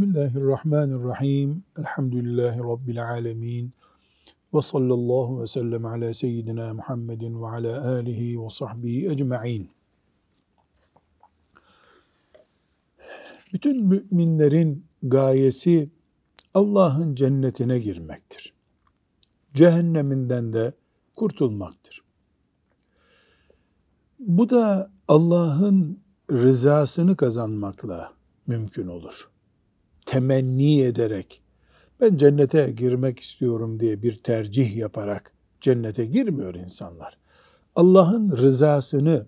[0.00, 1.64] Bismillahirrahmanirrahim.
[1.78, 3.72] Elhamdülillahi Rabbil alemin.
[4.54, 9.70] Ve sallallahu ve sellem ala seyyidina Muhammedin ve ala alihi ve sahbihi ecma'in.
[13.52, 15.90] Bütün müminlerin gayesi
[16.54, 18.52] Allah'ın cennetine girmektir.
[19.54, 20.72] Cehenneminden de
[21.16, 22.02] kurtulmaktır.
[24.18, 28.12] Bu da Allah'ın rızasını kazanmakla
[28.46, 29.29] mümkün olur
[30.10, 31.42] temenni ederek
[32.00, 37.18] ben cennete girmek istiyorum diye bir tercih yaparak cennete girmiyor insanlar.
[37.76, 39.26] Allah'ın rızasını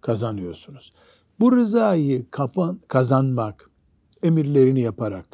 [0.00, 0.92] kazanıyorsunuz.
[1.40, 3.70] Bu rızayı kapan, kazanmak,
[4.22, 5.26] emirlerini yaparak,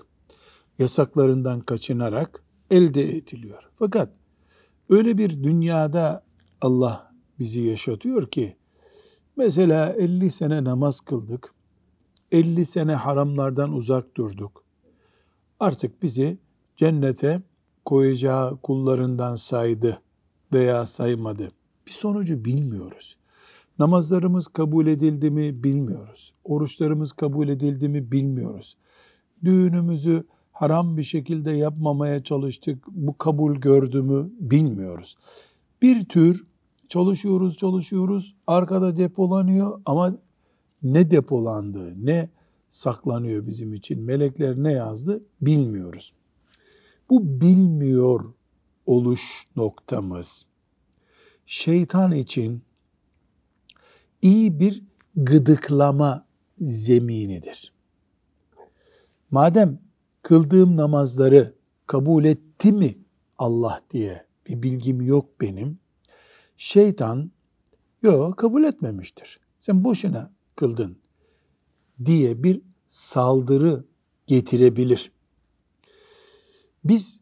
[0.79, 3.71] yasaklarından kaçınarak elde ediliyor.
[3.79, 4.11] Fakat
[4.89, 6.25] öyle bir dünyada
[6.63, 8.57] Allah bizi yaşatıyor ki,
[9.37, 11.55] mesela 50 sene namaz kıldık,
[12.33, 14.62] 50 sene haramlardan uzak durduk,
[15.63, 16.39] artık bizi
[16.77, 17.43] cennete
[17.85, 20.01] koyacağı kullarından saydı
[20.53, 21.53] veya saymadı.
[21.87, 23.17] Bir sonucu bilmiyoruz.
[23.79, 26.35] Namazlarımız kabul edildi mi bilmiyoruz.
[26.45, 28.77] Oruçlarımız kabul edildi mi bilmiyoruz.
[29.45, 32.85] Düğünümüzü haram bir şekilde yapmamaya çalıştık.
[32.89, 35.17] Bu kabul gördü mü bilmiyoruz.
[35.83, 36.47] Bir tür
[36.89, 40.15] çalışıyoruz çalışıyoruz arkada depolanıyor ama
[40.83, 42.29] ne depolandı ne
[42.73, 44.03] saklanıyor bizim için.
[44.03, 46.13] Melekler ne yazdı bilmiyoruz.
[47.11, 48.33] Bu bilmiyor
[48.87, 50.47] oluş noktamız
[51.47, 52.63] şeytan için
[54.23, 54.83] iyi bir
[55.17, 56.27] gıdıklama
[56.59, 57.73] zeminidir.
[59.31, 59.79] Madem
[60.23, 61.55] kıldığım namazları
[61.87, 62.99] kabul etti mi
[63.39, 65.79] Allah diye bir bilgim yok benim.
[66.57, 67.31] Şeytan
[68.03, 69.41] yok kabul etmemiştir.
[69.61, 70.97] Sen boşuna kıldın
[72.05, 73.85] diye bir saldırı
[74.27, 75.13] getirebilir.
[76.85, 77.21] Biz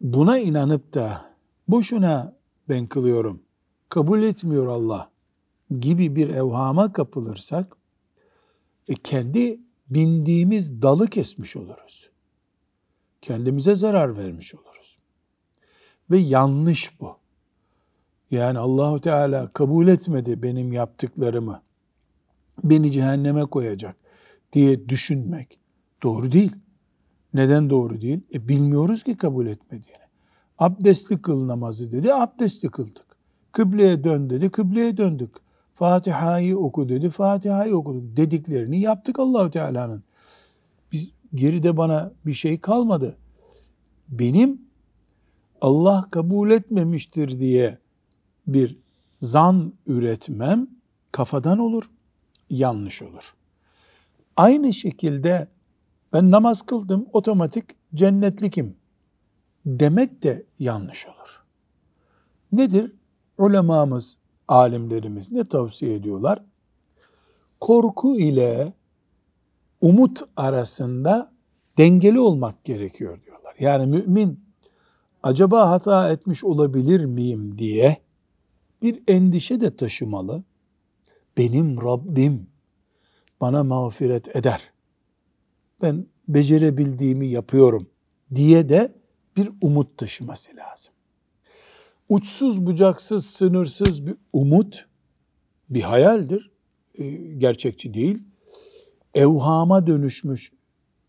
[0.00, 1.34] buna inanıp da
[1.68, 2.36] boşuna
[2.68, 3.42] ben kılıyorum,
[3.88, 5.10] kabul etmiyor Allah
[5.80, 7.76] gibi bir evhama kapılırsak
[8.88, 12.10] e, kendi bindiğimiz dalı kesmiş oluruz.
[13.20, 14.98] Kendimize zarar vermiş oluruz.
[16.10, 17.16] Ve yanlış bu.
[18.30, 21.62] Yani Allahu Teala kabul etmedi benim yaptıklarımı.
[22.64, 24.01] Beni cehenneme koyacak
[24.52, 25.58] diye düşünmek
[26.02, 26.52] doğru değil.
[27.34, 28.20] Neden doğru değil?
[28.34, 30.02] E bilmiyoruz ki kabul etmediğini.
[30.58, 33.06] Abdestli kıl namazı dedi, abdestli kıldık.
[33.52, 35.30] Kıbleye dön dedi, kıbleye döndük.
[35.74, 38.16] Fatiha'yı oku dedi, Fatiha'yı okuduk.
[38.16, 40.02] Dediklerini yaptık Allahu Teala'nın.
[40.92, 43.16] Biz geride bana bir şey kalmadı.
[44.08, 44.62] Benim
[45.60, 47.78] Allah kabul etmemiştir diye
[48.46, 48.78] bir
[49.18, 50.66] zan üretmem
[51.12, 51.90] kafadan olur,
[52.50, 53.34] yanlış olur.
[54.36, 55.48] Aynı şekilde
[56.12, 58.76] ben namaz kıldım otomatik cennetlikim
[59.66, 61.44] demek de yanlış olur.
[62.52, 62.92] Nedir?
[63.38, 64.16] Ulemamız,
[64.48, 66.38] alimlerimiz ne tavsiye ediyorlar?
[67.60, 68.72] Korku ile
[69.80, 71.32] umut arasında
[71.78, 73.54] dengeli olmak gerekiyor diyorlar.
[73.58, 74.44] Yani mümin
[75.22, 77.96] acaba hata etmiş olabilir miyim diye
[78.82, 80.42] bir endişe de taşımalı.
[81.36, 82.46] Benim Rabbim
[83.42, 84.72] bana mağfiret eder.
[85.82, 87.90] Ben becerebildiğimi yapıyorum
[88.34, 88.94] diye de
[89.36, 90.94] bir umut taşıması lazım.
[92.08, 94.86] Uçsuz bucaksız sınırsız bir umut
[95.70, 96.50] bir hayaldir.
[96.94, 98.18] E, gerçekçi değil.
[99.14, 100.52] Evhama dönüşmüş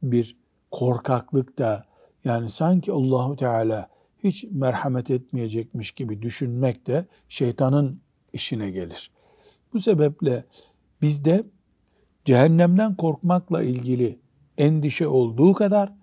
[0.03, 0.38] bir
[0.72, 1.85] korkaklık da
[2.23, 3.90] yani sanki Allahu Teala
[4.23, 8.02] hiç merhamet etmeyecekmiş gibi düşünmek de şeytanın
[8.34, 9.11] işine gelir.
[9.73, 10.46] Bu sebeple
[11.02, 11.43] bizde
[12.25, 14.20] cehennemden korkmakla ilgili
[14.58, 15.93] endişe olduğu kadar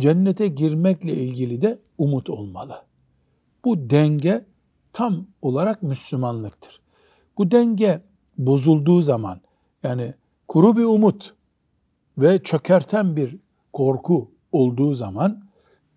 [0.00, 2.82] cennete girmekle ilgili de umut olmalı.
[3.64, 4.44] Bu denge
[4.92, 6.80] tam olarak Müslümanlıktır.
[7.38, 8.02] Bu denge
[8.38, 9.40] bozulduğu zaman
[9.82, 10.14] yani
[10.48, 11.34] kuru bir umut
[12.18, 13.36] ve çökerten bir
[13.72, 15.44] korku olduğu zaman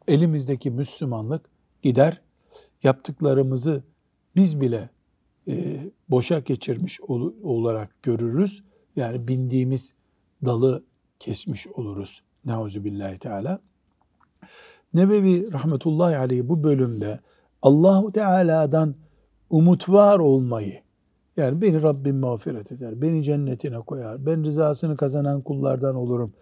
[0.08, 1.50] elimizdeki Müslümanlık
[1.82, 2.22] gider.
[2.84, 3.84] Yaptıklarımızı
[4.36, 4.90] biz bile
[5.48, 5.80] e,
[6.10, 8.64] boşa geçirmiş ol, olarak görürüz
[8.96, 9.94] yani bindiğimiz
[10.46, 10.84] dalı
[11.20, 12.22] kesmiş oluruz.
[12.46, 13.60] Neuzubillahi Teala.
[14.94, 17.20] Nebevi rahmetullahi aleyhi bu bölümde
[17.62, 18.96] Allahu Teala'dan
[19.50, 20.82] umut var olmayı
[21.38, 26.34] yani beni Rabbim mağfiret eder, beni cennetine koyar, ben rızasını kazanan kullardan olurum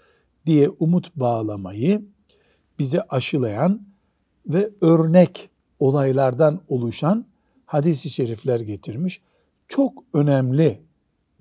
[0.45, 2.01] diye umut bağlamayı
[2.79, 3.81] bize aşılayan
[4.47, 5.49] ve örnek
[5.79, 7.25] olaylardan oluşan
[7.65, 9.21] hadisi şerifler getirmiş.
[9.67, 10.81] Çok önemli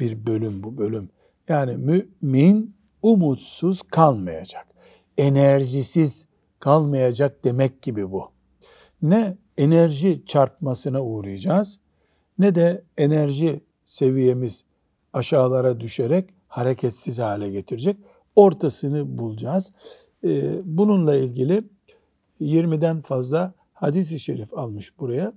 [0.00, 1.10] bir bölüm bu bölüm.
[1.48, 4.66] Yani mümin umutsuz kalmayacak.
[5.18, 6.26] enerjisiz
[6.60, 8.30] kalmayacak demek gibi bu.
[9.02, 11.80] Ne enerji çarpmasına uğrayacağız
[12.38, 14.64] ne de enerji seviyemiz
[15.12, 17.96] aşağılara düşerek hareketsiz hale getirecek.
[18.36, 19.72] Ortasını bulacağız.
[20.24, 21.64] Ee, bununla ilgili
[22.40, 25.32] 20'den fazla hadisi şerif almış buraya.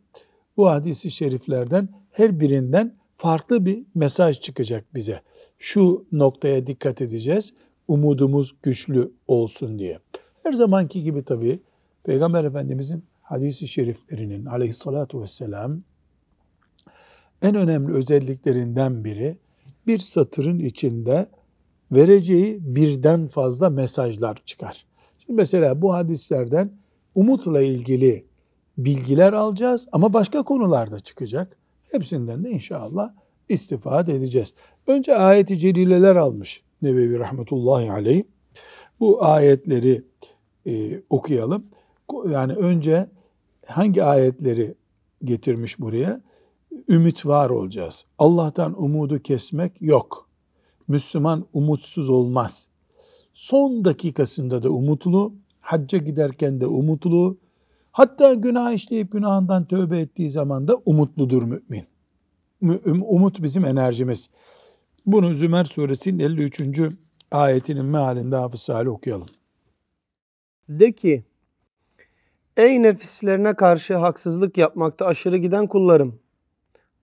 [0.58, 5.22] Bu hadisi şeriflerden her birinden farklı bir mesaj çıkacak bize.
[5.60, 7.54] Şu noktaya dikkat edeceğiz.
[7.88, 10.00] Umudumuz güçlü olsun diye.
[10.44, 11.60] Her zamanki gibi tabii
[12.04, 15.82] Peygamber Efendimizin hadisi şeriflerinin aleyhissalatu vesselam
[17.42, 19.38] en önemli özelliklerinden biri
[19.88, 21.28] bir satırın içinde
[21.92, 24.86] vereceği birden fazla mesajlar çıkar.
[25.20, 26.72] Şimdi mesela bu hadislerden
[27.16, 28.26] umutla ilgili
[28.78, 31.61] bilgiler alacağız ama başka konularda çıkacak.
[31.92, 33.14] Hepsinden de inşallah
[33.50, 34.54] istifade edeceğiz.
[34.88, 38.24] Önce ayeti celileler almış Nebevi rahmetullahi aleyh.
[39.00, 40.04] Bu ayetleri
[40.66, 41.66] e, okuyalım.
[42.30, 43.10] Yani önce
[43.66, 44.76] hangi ayetleri
[45.24, 46.22] getirmiş buraya?
[46.90, 48.06] Ümit var olacağız.
[48.18, 50.30] Allah'tan umudu kesmek yok.
[50.88, 52.68] Müslüman umutsuz olmaz.
[53.34, 57.38] Son dakikasında da umutlu, hacca giderken de umutlu,
[57.92, 61.86] hatta günah işleyip günahından tövbe ettiği zaman da umutludur mümin.
[63.02, 64.30] Umut bizim enerjimiz.
[65.06, 66.62] Bunu Zümer suresinin 53.
[67.32, 69.28] ayetinin mealinde Hafız Salih okuyalım.
[70.70, 71.24] De ki,
[72.58, 76.20] ey nefislerine karşı haksızlık yapmakta aşırı giden kullarım,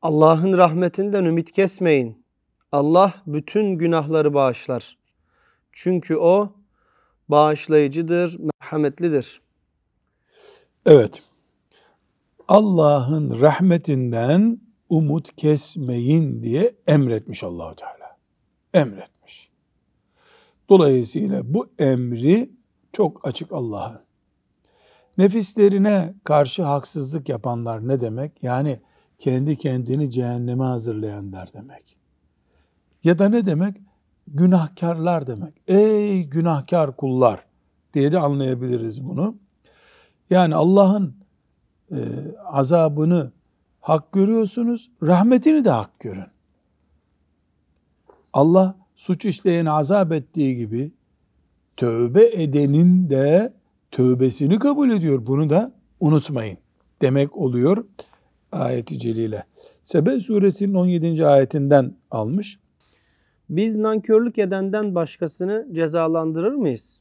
[0.03, 2.25] Allah'ın rahmetinden ümit kesmeyin.
[2.73, 4.99] Allah bütün günahları bağışlar.
[5.73, 6.53] Çünkü O
[7.29, 9.41] bağışlayıcıdır, merhametlidir.
[10.89, 11.23] Evet.
[12.49, 18.17] Allah'ın rahmetinden umut kesmeyin diye emretmiş Allahu Teala.
[18.75, 19.51] Emretmiş.
[20.69, 22.51] Dolayısıyla bu emri
[22.93, 24.01] çok açık Allah'ın.
[25.19, 28.43] Nefislerine karşı haksızlık yapanlar ne demek?
[28.43, 28.81] Yani
[29.19, 31.97] kendi kendini cehenneme hazırlayanlar demek.
[33.05, 33.77] Ya da ne demek?
[34.27, 35.55] Günahkarlar demek.
[35.67, 37.45] Ey günahkar kullar
[37.95, 39.48] diye de anlayabiliriz bunu.
[40.31, 41.15] Yani Allah'ın
[41.91, 41.97] e,
[42.45, 43.33] azabını
[43.81, 46.25] hak görüyorsunuz, rahmetini de hak görün.
[48.33, 50.93] Allah suç işleyeni azap ettiği gibi
[51.77, 53.53] tövbe edenin de
[53.91, 55.27] tövbesini kabul ediyor.
[55.27, 56.59] Bunu da unutmayın
[57.03, 57.85] demek oluyor
[58.53, 59.45] ayeti celile.
[59.83, 61.27] Sebe suresinin 17.
[61.27, 62.59] ayetinden almış.
[63.51, 67.01] Biz nankörlük edenden başkasını cezalandırır mıyız?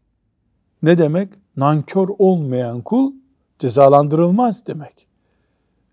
[0.83, 1.29] Ne demek?
[1.57, 3.13] Nankör olmayan kul
[3.59, 5.07] cezalandırılmaz demek.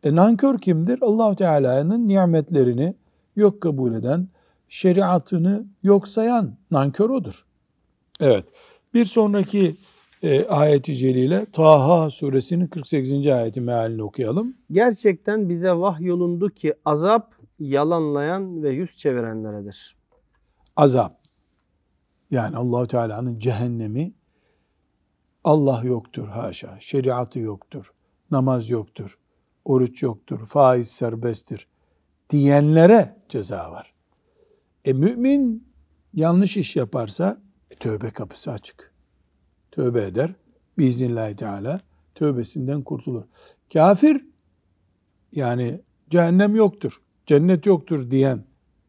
[0.02, 0.98] E nankör kimdir?
[1.02, 2.94] allah Teala'nın nimetlerini
[3.36, 4.28] yok kabul eden,
[4.68, 7.44] şeriatını yok sayan nankör odur.
[8.20, 8.44] Evet.
[8.94, 9.76] Bir sonraki
[10.22, 13.26] e, ayeti celile Taha suresinin 48.
[13.26, 14.54] ayeti mealini okuyalım.
[14.70, 19.96] Gerçekten bize vahyolundu ki azap yalanlayan ve yüz çevirenleredir.
[20.76, 21.18] Azap.
[22.30, 24.12] Yani Allahu Teala'nın cehennemi
[25.44, 26.76] Allah yoktur haşa.
[26.80, 27.92] Şeriatı yoktur.
[28.30, 29.18] Namaz yoktur.
[29.64, 30.46] Oruç yoktur.
[30.46, 31.68] Faiz serbesttir.
[32.30, 33.94] Diyenlere ceza var.
[34.84, 35.68] E mümin
[36.14, 38.94] yanlış iş yaparsa e, tövbe kapısı açık
[39.70, 40.34] tövbe eder.
[40.78, 41.80] Biiznillahü Teala
[42.14, 43.24] tövbesinden kurtulur.
[43.72, 44.26] Kafir
[45.32, 48.44] yani cehennem yoktur, cennet yoktur diyen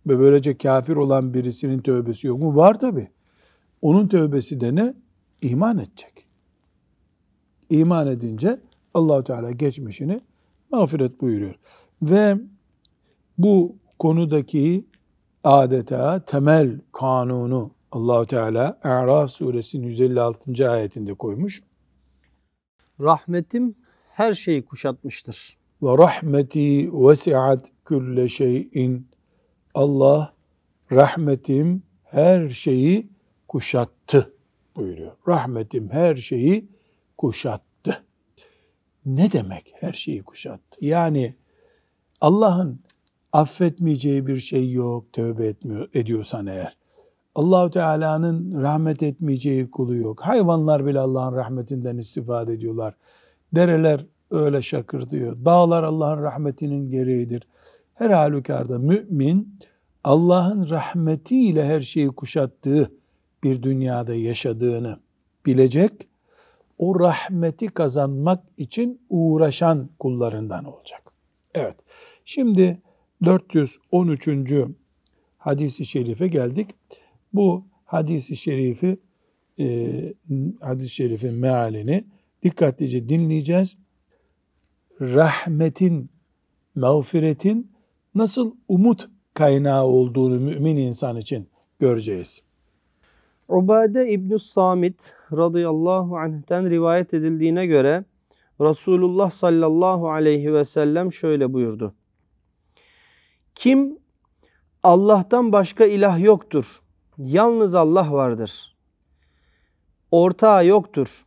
[0.07, 2.55] ve böylece kafir olan birisinin tövbesi yok mu?
[2.55, 3.07] Var tabi.
[3.81, 4.93] Onun tövbesi de ne?
[5.41, 6.14] İman edecek.
[7.69, 8.59] İman edince
[8.93, 10.21] Allahu Teala geçmişini
[10.71, 11.55] mağfiret buyuruyor.
[12.01, 12.37] Ve
[13.37, 14.85] bu konudaki
[15.43, 20.69] adeta temel kanunu Allahu Teala A'raf suresinin 156.
[20.69, 21.63] ayetinde koymuş.
[22.99, 23.75] Rahmetim
[24.09, 25.57] her şeyi kuşatmıştır.
[25.83, 29.07] Ve rahmeti vesiat külle şeyin.
[29.73, 30.33] Allah
[30.91, 33.09] rahmetim her şeyi
[33.47, 34.33] kuşattı
[34.75, 35.11] buyuruyor.
[35.27, 36.74] Rahmetim her şeyi
[37.17, 38.03] kuşattı.
[39.05, 40.85] Ne demek her şeyi kuşattı?
[40.85, 41.35] Yani
[42.21, 42.79] Allah'ın
[43.33, 46.77] affetmeyeceği bir şey yok tövbe etmiyor ediyorsan eğer.
[47.35, 50.21] Allahu Teala'nın rahmet etmeyeceği kulu yok.
[50.21, 52.95] Hayvanlar bile Allah'ın rahmetinden istifade ediyorlar.
[53.55, 55.45] Dereler öyle şakırdıyor.
[55.45, 57.47] Dağlar Allah'ın rahmetinin gereğidir.
[57.93, 59.59] Her halükarda mümin
[60.03, 62.91] Allah'ın rahmetiyle her şeyi kuşattığı
[63.43, 64.99] bir dünyada yaşadığını
[65.45, 66.07] bilecek.
[66.77, 71.11] O rahmeti kazanmak için uğraşan kullarından olacak.
[71.53, 71.75] Evet.
[72.25, 72.81] Şimdi
[73.25, 74.27] 413.
[75.37, 76.69] hadisi şerife geldik.
[77.33, 78.97] Bu hadisi şerifi
[79.59, 80.13] e,
[80.61, 82.03] hadis-i şerifin mealini
[82.43, 83.77] dikkatlice dinleyeceğiz.
[85.01, 86.09] Rahmetin,
[86.75, 87.71] mağfiretin
[88.15, 92.41] nasıl umut kaynağı olduğunu mümin insan için göreceğiz.
[93.47, 98.05] Ubade İbn Samit radıyallahu anh'ten rivayet edildiğine göre
[98.61, 101.95] Resulullah sallallahu aleyhi ve sellem şöyle buyurdu.
[103.55, 103.99] Kim
[104.83, 106.81] Allah'tan başka ilah yoktur.
[107.17, 108.75] Yalnız Allah vardır.
[110.11, 111.25] Ortağı yoktur.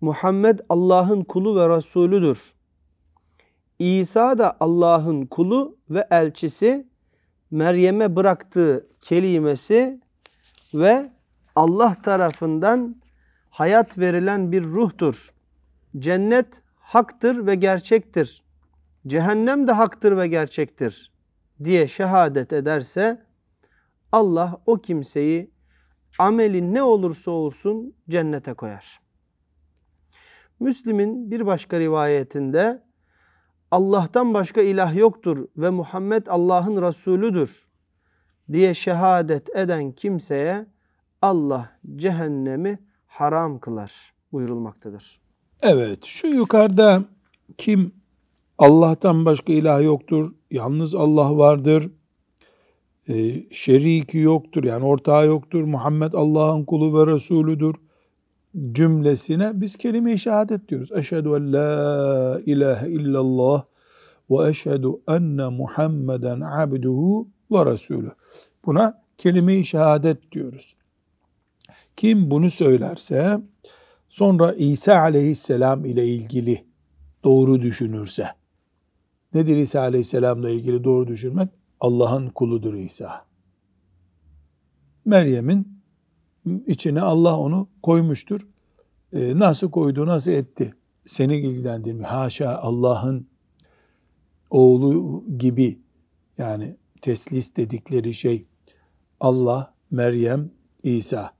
[0.00, 2.54] Muhammed Allah'ın kulu ve Resulüdür.
[3.78, 6.90] İsa da Allah'ın kulu ve elçisi.
[7.50, 10.00] Meryem'e bıraktığı kelimesi
[10.74, 11.10] ve
[11.56, 12.96] Allah tarafından
[13.50, 15.34] hayat verilen bir ruhtur.
[15.98, 18.44] Cennet haktır ve gerçektir.
[19.06, 21.12] Cehennem de haktır ve gerçektir
[21.64, 23.26] diye şehadet ederse
[24.12, 25.50] Allah o kimseyi
[26.18, 29.00] ameli ne olursa olsun cennete koyar.
[30.60, 32.82] Müslim'in bir başka rivayetinde
[33.70, 37.66] Allah'tan başka ilah yoktur ve Muhammed Allah'ın Resulüdür
[38.52, 40.66] diye şehadet eden kimseye
[41.22, 45.20] Allah cehennemi haram kılar buyurulmaktadır.
[45.62, 47.04] Evet şu yukarıda
[47.58, 47.92] kim
[48.58, 51.90] Allah'tan başka ilah yoktur, yalnız Allah vardır,
[53.08, 57.74] e, şeriki yoktur yani ortağı yoktur, Muhammed Allah'ın kulu ve Resulüdür
[58.72, 60.92] cümlesine biz kelime-i şehadet diyoruz.
[60.92, 63.64] Eşhedü en la ilahe illallah
[64.30, 68.10] ve eşhedü enne Muhammeden abduhu ve resulü.
[68.66, 70.76] Buna kelime-i şehadet diyoruz.
[72.00, 73.40] Kim bunu söylerse
[74.08, 76.64] sonra İsa aleyhisselam ile ilgili
[77.24, 78.28] doğru düşünürse
[79.34, 81.48] nedir İsa aleyhisselamla ilgili doğru düşünmek?
[81.80, 83.26] Allah'ın kuludur İsa.
[85.04, 85.82] Meryem'in
[86.66, 88.40] içine Allah onu koymuştur.
[89.12, 90.74] E, nasıl koydu, nasıl etti?
[91.06, 92.08] Seni ilgilendirmiyor.
[92.08, 93.28] Haşa Allah'ın
[94.50, 95.80] oğlu gibi
[96.38, 98.46] yani teslis dedikleri şey
[99.20, 100.50] Allah, Meryem,
[100.82, 101.39] İsa.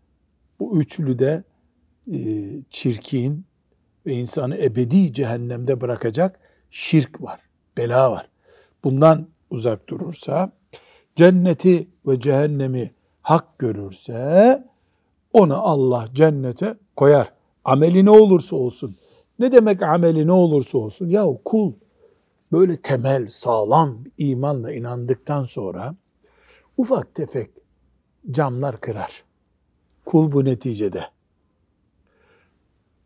[0.60, 1.44] Bu üçlü de
[2.12, 2.18] e,
[2.70, 3.44] çirkin
[4.06, 6.40] ve insanı ebedi cehennemde bırakacak
[6.70, 7.40] şirk var,
[7.76, 8.28] bela var.
[8.84, 10.52] Bundan uzak durursa,
[11.16, 12.90] cenneti ve cehennemi
[13.22, 14.64] hak görürse,
[15.32, 17.32] onu Allah cennete koyar.
[17.64, 18.96] Ameli ne olursa olsun.
[19.38, 21.08] Ne demek ameli ne olursa olsun?
[21.08, 21.72] Ya kul
[22.52, 25.94] böyle temel, sağlam imanla inandıktan sonra
[26.76, 27.50] ufak tefek
[28.30, 29.29] camlar kırar.
[30.10, 31.04] Kul bu neticede.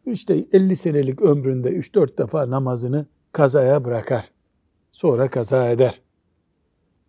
[0.07, 4.31] İşte 50 senelik ömründe 3-4 defa namazını kazaya bırakar.
[4.93, 6.01] Sonra kaza eder.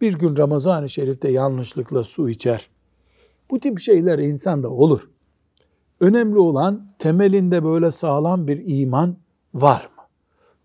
[0.01, 2.69] Bir gün Ramazan-ı Şerif'te yanlışlıkla su içer.
[3.49, 5.09] Bu tip şeyler insanda olur.
[5.99, 9.17] Önemli olan temelinde böyle sağlam bir iman
[9.53, 10.03] var mı?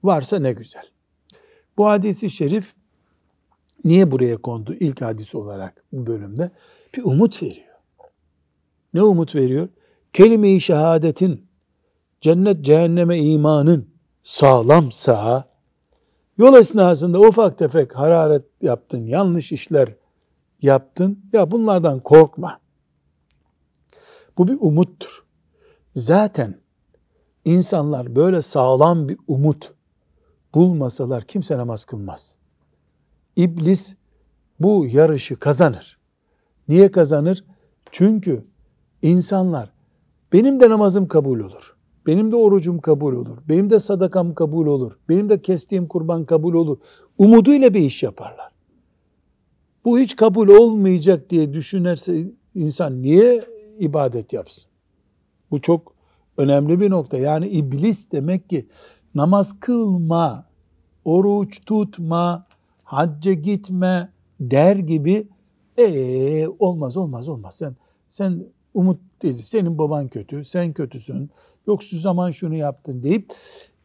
[0.02, 0.84] Varsa ne güzel.
[1.78, 2.74] Bu hadisi şerif
[3.84, 6.50] niye buraya kondu ilk hadis olarak bu bölümde?
[6.96, 7.69] Bir umut veriyor.
[8.94, 9.68] Ne umut veriyor?
[10.12, 11.46] Kelime-i şehadetin,
[12.20, 13.90] cennet cehenneme imanın
[14.22, 15.44] sağlamsa,
[16.38, 19.94] yol esnasında ufak tefek hararet yaptın, yanlış işler
[20.62, 22.60] yaptın, ya bunlardan korkma.
[24.38, 25.24] Bu bir umuttur.
[25.94, 26.60] Zaten
[27.44, 29.72] insanlar böyle sağlam bir umut
[30.54, 32.36] bulmasalar kimse namaz kılmaz.
[33.36, 33.94] İblis
[34.60, 35.98] bu yarışı kazanır.
[36.68, 37.44] Niye kazanır?
[37.90, 38.49] Çünkü
[39.02, 39.72] insanlar
[40.32, 41.76] benim de namazım kabul olur.
[42.06, 43.38] Benim de orucum kabul olur.
[43.48, 44.92] Benim de sadakam kabul olur.
[45.08, 46.78] Benim de kestiğim kurban kabul olur.
[47.18, 48.50] Umuduyla bir iş yaparlar.
[49.84, 53.44] Bu hiç kabul olmayacak diye düşünürse insan niye
[53.78, 54.70] ibadet yapsın?
[55.50, 55.94] Bu çok
[56.36, 57.18] önemli bir nokta.
[57.18, 58.68] Yani iblis demek ki
[59.14, 60.46] namaz kılma,
[61.04, 62.46] oruç tutma,
[62.84, 65.28] hacca gitme der gibi
[65.78, 67.54] ee, olmaz olmaz olmaz.
[67.54, 67.76] Sen
[68.08, 69.42] sen umut değil.
[69.42, 71.30] Senin baban kötü, sen kötüsün.
[71.66, 73.32] Yok şu zaman şunu yaptın deyip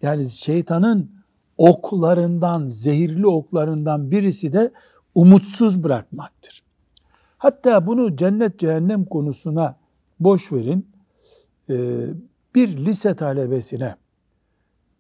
[0.02, 1.12] yani şeytanın
[1.58, 4.72] oklarından, zehirli oklarından birisi de
[5.16, 6.64] umutsuz bırakmaktır.
[7.38, 9.76] Hatta bunu cennet cehennem konusuna
[10.20, 10.88] boş verin.
[11.70, 12.08] Ee,
[12.56, 13.96] bir lise talebesine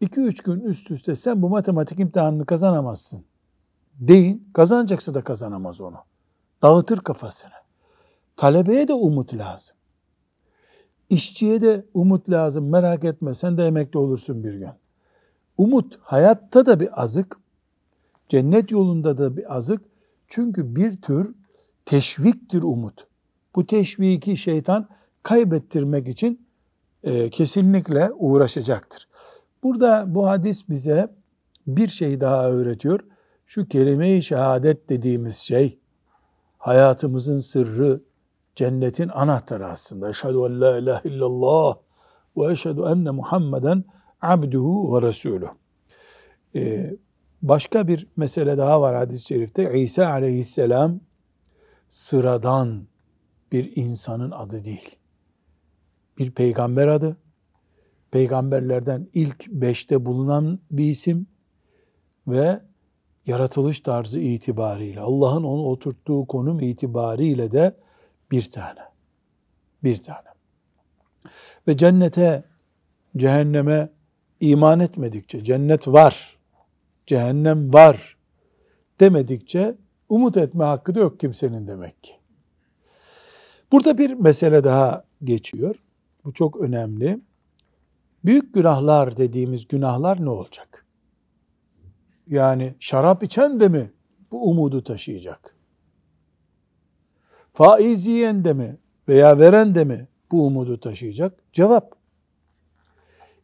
[0.02, 3.26] 2-3 gün üst üste sen bu matematik imtihanını kazanamazsın
[4.00, 4.50] deyin.
[4.54, 5.98] Kazanacaksa da kazanamaz onu.
[6.62, 7.52] Dağıtır kafasını.
[8.38, 9.75] Talebeye de umut lazım.
[11.10, 12.70] İşçiye de umut lazım.
[12.70, 14.70] Merak etme sen de emekli olursun bir gün.
[15.58, 17.38] Umut hayatta da bir azık.
[18.30, 19.82] Cennet yolunda da bir azık.
[20.28, 21.36] Çünkü bir tür
[21.86, 23.08] teşviktir umut.
[23.56, 24.88] Bu teşviki şeytan
[25.24, 26.48] kaybettirmek için
[27.04, 29.08] e, kesinlikle uğraşacaktır.
[29.64, 31.08] Burada bu hadis bize
[31.68, 33.00] bir şey daha öğretiyor.
[33.46, 35.80] Şu kelime-i şehadet dediğimiz şey
[36.58, 38.02] hayatımızın sırrı,
[38.56, 40.10] cennetin anahtarı aslında.
[40.10, 41.76] Eşhedü en la ilahe illallah
[42.38, 43.84] ve eşhedü enne Muhammeden
[44.22, 45.50] abduhu ve resuluh.
[46.56, 46.96] Ee,
[47.42, 49.80] başka bir mesele daha var hadis-i şerifte.
[49.80, 51.00] İsa aleyhisselam
[51.90, 52.88] sıradan
[53.52, 54.96] bir insanın adı değil.
[56.18, 57.18] Bir peygamber adı.
[58.12, 61.28] Peygamberlerden ilk beşte bulunan bir isim
[62.28, 62.62] ve
[63.26, 67.76] yaratılış tarzı itibariyle, Allah'ın onu oturttuğu konum itibariyle de
[68.32, 68.80] bir tane.
[69.84, 70.28] Bir tane.
[71.68, 72.44] Ve cennete,
[73.18, 73.90] cehenneme
[74.40, 76.38] iman etmedikçe, cennet var,
[77.06, 78.16] cehennem var
[79.00, 79.76] demedikçe
[80.10, 82.14] umut etme hakkı da yok kimsenin demek ki.
[83.72, 85.76] Burada bir mesele daha geçiyor.
[86.26, 87.20] Bu çok önemli.
[88.26, 90.86] Büyük günahlar dediğimiz günahlar ne olacak?
[92.28, 93.92] Yani şarap içen de mi
[94.32, 95.55] bu umudu taşıyacak?
[97.56, 101.34] Faiz yiyen de mi veya veren de mi bu umudu taşıyacak?
[101.54, 101.96] Cevap.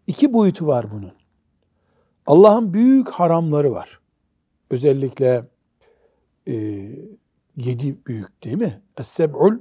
[0.08, 1.12] İki boyutu var bunun.
[2.26, 4.00] Allah'ın büyük haramları var.
[4.72, 5.44] Özellikle
[6.48, 6.54] e,
[7.56, 8.82] yedi büyük değil mi?
[8.98, 9.58] Es-seb'ul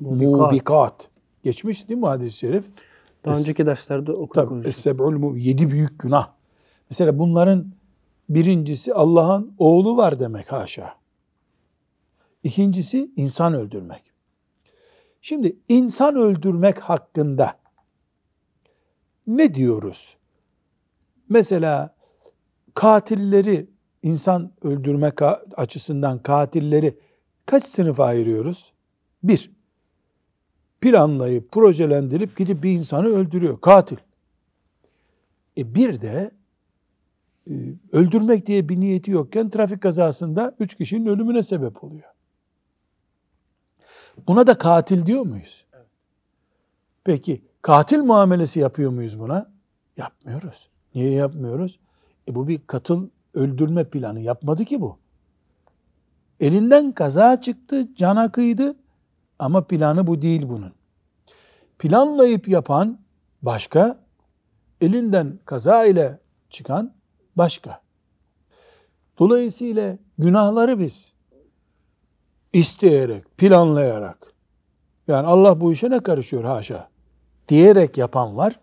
[0.00, 1.08] mubikat.
[1.42, 2.64] Geçmiş değil mi hadis-i şerif?
[3.24, 4.66] Daha önceki derslerde okuduk.
[4.66, 6.30] Es-seb'ul yedi büyük günah.
[6.90, 7.66] Mesela bunların
[8.28, 10.99] birincisi Allah'ın oğlu var demek haşa.
[12.44, 14.02] İkincisi insan öldürmek.
[15.20, 17.58] Şimdi insan öldürmek hakkında
[19.26, 20.16] ne diyoruz?
[21.28, 21.94] Mesela
[22.74, 23.70] katilleri,
[24.02, 25.22] insan öldürmek
[25.56, 26.98] açısından katilleri
[27.46, 28.72] kaç sınıfa ayırıyoruz?
[29.22, 29.50] Bir,
[30.80, 33.60] planlayıp, projelendirip gidip bir insanı öldürüyor.
[33.60, 33.96] Katil.
[35.58, 36.30] E bir de
[37.50, 37.54] e,
[37.92, 42.19] öldürmek diye bir niyeti yokken trafik kazasında üç kişinin ölümüne sebep oluyor.
[44.28, 45.64] Buna da katil diyor muyuz?
[47.04, 49.50] Peki katil muamelesi yapıyor muyuz buna?
[49.96, 50.68] Yapmıyoruz.
[50.94, 51.78] Niye yapmıyoruz?
[52.28, 54.20] E bu bir katıl öldürme planı.
[54.20, 54.98] Yapmadı ki bu.
[56.40, 58.76] Elinden kaza çıktı, cana kıydı
[59.38, 60.72] ama planı bu değil bunun.
[61.78, 62.98] Planlayıp yapan
[63.42, 63.98] başka,
[64.80, 66.18] elinden kaza ile
[66.50, 66.92] çıkan
[67.36, 67.80] başka.
[69.18, 71.12] Dolayısıyla günahları biz
[72.52, 74.34] isteyerek, planlayarak,
[75.08, 76.88] yani Allah bu işe ne karışıyor haşa
[77.48, 78.60] diyerek yapan var.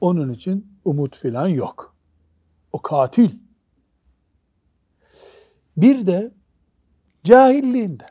[0.00, 1.94] Onun için umut filan yok.
[2.72, 3.30] O katil.
[5.76, 6.34] Bir de
[7.24, 8.08] cahilliğinden,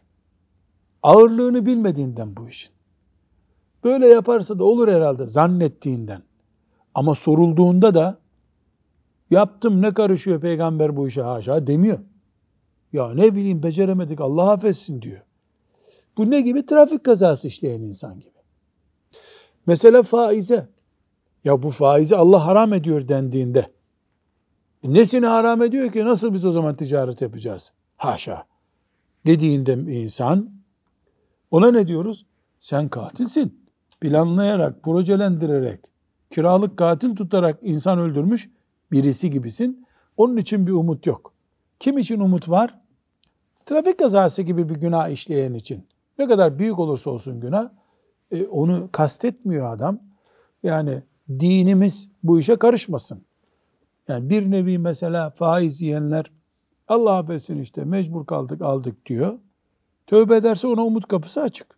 [1.04, 2.72] ağırlığını bilmediğinden bu işin.
[3.84, 6.22] Böyle yaparsa da olur herhalde zannettiğinden.
[6.96, 8.20] Ama sorulduğunda da
[9.30, 12.00] yaptım ne karışıyor peygamber bu işe haşa demiyor.
[12.94, 15.22] Ya ne bileyim beceremedik Allah affetsin diyor.
[16.18, 16.66] Bu ne gibi?
[16.66, 18.38] Trafik kazası işleyen insan gibi.
[19.66, 20.70] Mesela faize.
[21.44, 23.66] Ya bu faizi Allah haram ediyor dendiğinde.
[24.84, 26.06] e Nesini haram ediyor ki?
[26.06, 27.72] Nasıl biz o zaman ticaret yapacağız?
[27.98, 28.46] Haşa.
[29.26, 30.52] Dediğinde insan
[31.52, 32.26] ona ne diyoruz?
[32.60, 33.68] Sen katilsin.
[34.02, 35.80] Planlayarak, projelendirerek,
[36.30, 38.50] kiralık katil tutarak insan öldürmüş
[38.92, 39.88] birisi gibisin.
[40.18, 41.34] Onun için bir umut yok.
[41.80, 42.80] Kim için umut var?
[43.66, 45.88] Trafik kazası gibi bir günah işleyen için.
[46.20, 47.70] Ne kadar büyük olursa olsun günah,
[48.32, 50.00] e, onu kastetmiyor adam.
[50.64, 53.22] Yani dinimiz bu işe karışmasın.
[54.08, 56.32] Yani bir nevi mesela faiz yiyenler
[56.88, 59.40] Allah affetsin işte mecbur kaldık aldık diyor.
[60.08, 61.78] Tövbe ederse ona umut kapısı açık.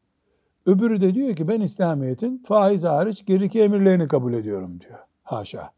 [0.65, 4.99] Öbürü de diyor ki ben İslamiyet'in faiz hariç geriki emirlerini kabul ediyorum diyor.
[5.23, 5.71] Haşa.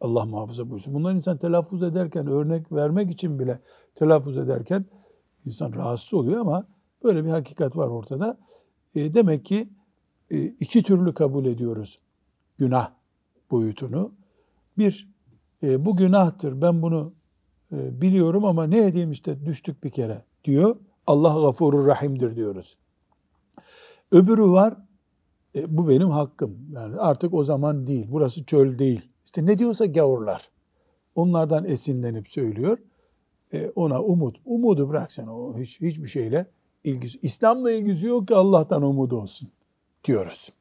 [0.00, 0.94] Allah muhafaza buyursun.
[0.94, 3.60] Bunlar insan telaffuz ederken, örnek vermek için bile
[3.94, 4.84] telaffuz ederken
[5.46, 6.66] insan rahatsız oluyor ama
[7.04, 8.38] böyle bir hakikat var ortada.
[8.94, 9.68] E, demek ki
[10.30, 11.98] e, iki türlü kabul ediyoruz
[12.58, 12.90] günah
[13.50, 14.12] boyutunu.
[14.78, 15.08] Bir,
[15.62, 17.12] e, bu günahtır ben bunu
[17.72, 20.76] e, biliyorum ama ne edeyim işte düştük bir kere diyor.
[21.06, 22.78] Allah gafurur rahimdir diyoruz.
[24.12, 24.76] Öbürü var,
[25.54, 26.58] e, bu benim hakkım.
[26.72, 29.08] Yani artık o zaman değil, burası çöl değil.
[29.26, 30.50] İşte ne diyorsa gavurlar.
[31.14, 32.78] Onlardan esinlenip söylüyor.
[33.52, 34.36] E, ona umut.
[34.44, 36.46] Umudu bırak sen o hiç, hiçbir şeyle
[36.84, 37.18] ilgisi.
[37.22, 39.48] İslam'la ilgisi yok ki Allah'tan umudu olsun
[40.04, 40.52] diyoruz.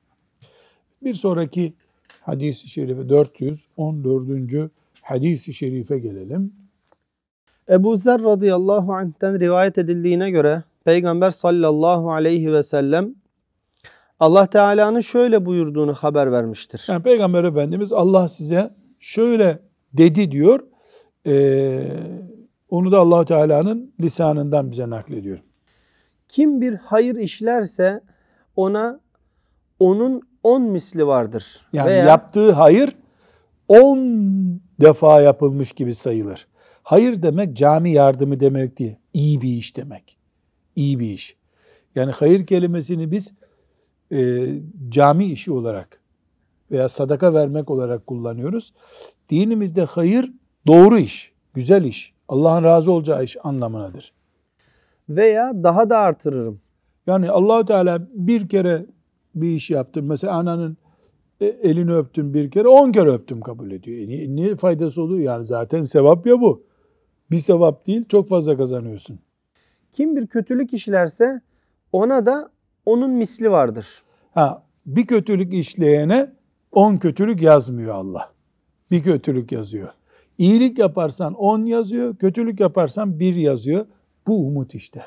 [1.04, 1.74] Bir sonraki
[2.22, 4.72] hadis-i şerife 414.
[5.02, 6.54] hadis-i şerife gelelim.
[7.70, 13.16] Ebu Zer radıyallahu anh'ten rivayet edildiğine göre Peygamber sallallahu aleyhi ve sellem
[14.20, 16.86] Allah Teala'nın şöyle buyurduğunu haber vermiştir.
[16.90, 19.60] Yani Peygamber Efendimiz Allah size şöyle
[19.94, 20.60] dedi diyor.
[21.28, 21.88] Ee,
[22.70, 25.40] onu da allah Teala'nın lisanından bize naklediyor.
[26.28, 28.02] Kim bir hayır işlerse
[28.56, 29.00] ona
[29.80, 31.68] onun on misli vardır.
[31.74, 32.96] Yani Veya yaptığı hayır
[33.68, 34.00] on
[34.82, 36.48] defa yapılmış gibi sayılır.
[36.84, 38.96] Hayır demek cami yardımı demek değil.
[39.14, 40.18] İyi bir iş demek.
[40.76, 41.38] İyi bir iş.
[41.96, 43.34] Yani hayır kelimesini biz
[44.12, 44.48] e,
[44.90, 46.02] cami işi olarak
[46.72, 48.74] veya sadaka vermek olarak kullanıyoruz.
[49.30, 50.32] Dinimizde hayır
[50.68, 54.14] doğru iş, güzel iş, Allah'ın razı olacağı iş anlamındadır.
[55.10, 56.60] veya daha da artırırım.
[57.08, 58.86] Yani Allahu Teala bir kere
[59.36, 60.06] bir iş yaptın.
[60.06, 60.78] Mesela ananın
[61.42, 63.98] e, elini öptün bir kere, on kere öptüm kabul ediyor.
[63.98, 65.20] E, niye, niye faydası oluyor?
[65.20, 66.64] Yani zaten sevap ya bu.
[67.32, 69.20] Bir sevap değil, çok fazla kazanıyorsun.
[69.94, 71.42] Kim bir kötülük işlerse
[71.92, 72.50] ona da
[72.86, 73.88] onun misli vardır.
[74.34, 76.32] Ha, bir kötülük işleyene
[76.72, 78.32] on kötülük yazmıyor Allah.
[78.92, 79.90] Bir kötülük yazıyor.
[80.38, 83.86] İyilik yaparsan on yazıyor, kötülük yaparsan bir yazıyor.
[84.28, 85.02] Bu umut işte.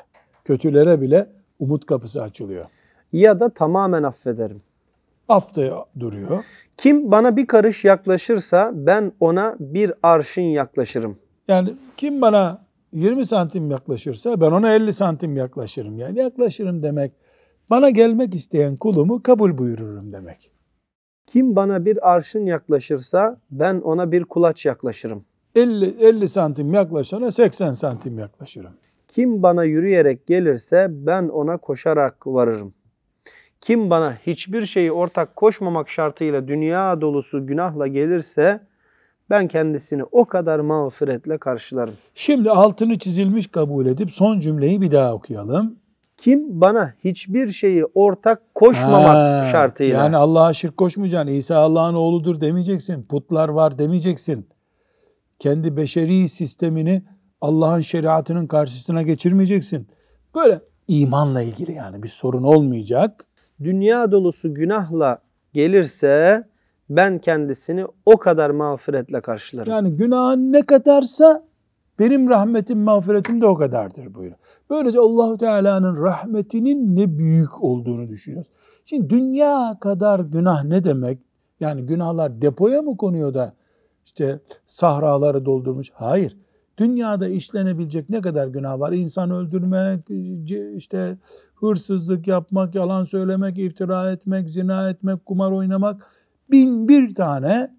[0.45, 2.65] Kötülere bile umut kapısı açılıyor.
[3.13, 4.61] Ya da tamamen affederim.
[5.27, 6.43] Haftaya duruyor.
[6.77, 11.17] Kim bana bir karış yaklaşırsa ben ona bir arşın yaklaşırım.
[11.47, 15.97] Yani kim bana 20 santim yaklaşırsa ben ona 50 santim yaklaşırım.
[15.97, 17.11] Yani yaklaşırım demek
[17.69, 20.51] bana gelmek isteyen kulumu kabul buyururum demek.
[21.25, 25.25] Kim bana bir arşın yaklaşırsa ben ona bir kulaç yaklaşırım.
[25.55, 28.71] 50, 50 santim yaklaşana 80 santim yaklaşırım.
[29.07, 32.73] Kim bana yürüyerek gelirse ben ona koşarak varırım.
[33.61, 38.59] Kim bana hiçbir şeyi ortak koşmamak şartıyla dünya dolusu günahla gelirse
[39.29, 41.93] ben kendisini o kadar mağfiretle karşılarım.
[42.15, 45.75] Şimdi altını çizilmiş kabul edip son cümleyi bir daha okuyalım.
[46.21, 51.33] Kim bana hiçbir şeyi ortak koşmamak Ha, şartıyla Yani Allah'a şirk koşmayacaksın.
[51.33, 53.03] İsa Allah'ın oğludur demeyeceksin.
[53.03, 54.47] Putlar var demeyeceksin.
[55.39, 57.03] Kendi beşeri sistemini
[57.41, 59.87] Allah'ın şeriatının karşısına geçirmeyeceksin.
[60.35, 63.25] Böyle imanla ilgili yani bir sorun olmayacak.
[63.63, 65.21] dünya dolusu günahla
[65.53, 66.43] gelirse
[66.89, 69.71] ben kendisini o kadar mağfiretle karşılarım.
[69.71, 71.43] Yani günahın ne kadarsa
[71.99, 74.37] benim rahmetim, mağfiretim de o kadardır buyuruyor.
[74.69, 78.51] Böylece Allahu Teala'nın rahmetinin ne büyük olduğunu düşünüyoruz.
[78.85, 81.19] Şimdi dünya kadar günah ne demek?
[81.59, 83.53] Yani günahlar depoya mı konuyor da
[84.05, 85.91] işte sahraları doldurmuş?
[85.93, 86.37] Hayır.
[86.77, 88.91] Dünyada işlenebilecek ne kadar günah var?
[88.91, 90.09] İnsan öldürmek,
[90.75, 91.17] işte
[91.55, 96.05] hırsızlık yapmak, yalan söylemek, iftira etmek, zina etmek, kumar oynamak.
[96.51, 97.75] Bin bir tane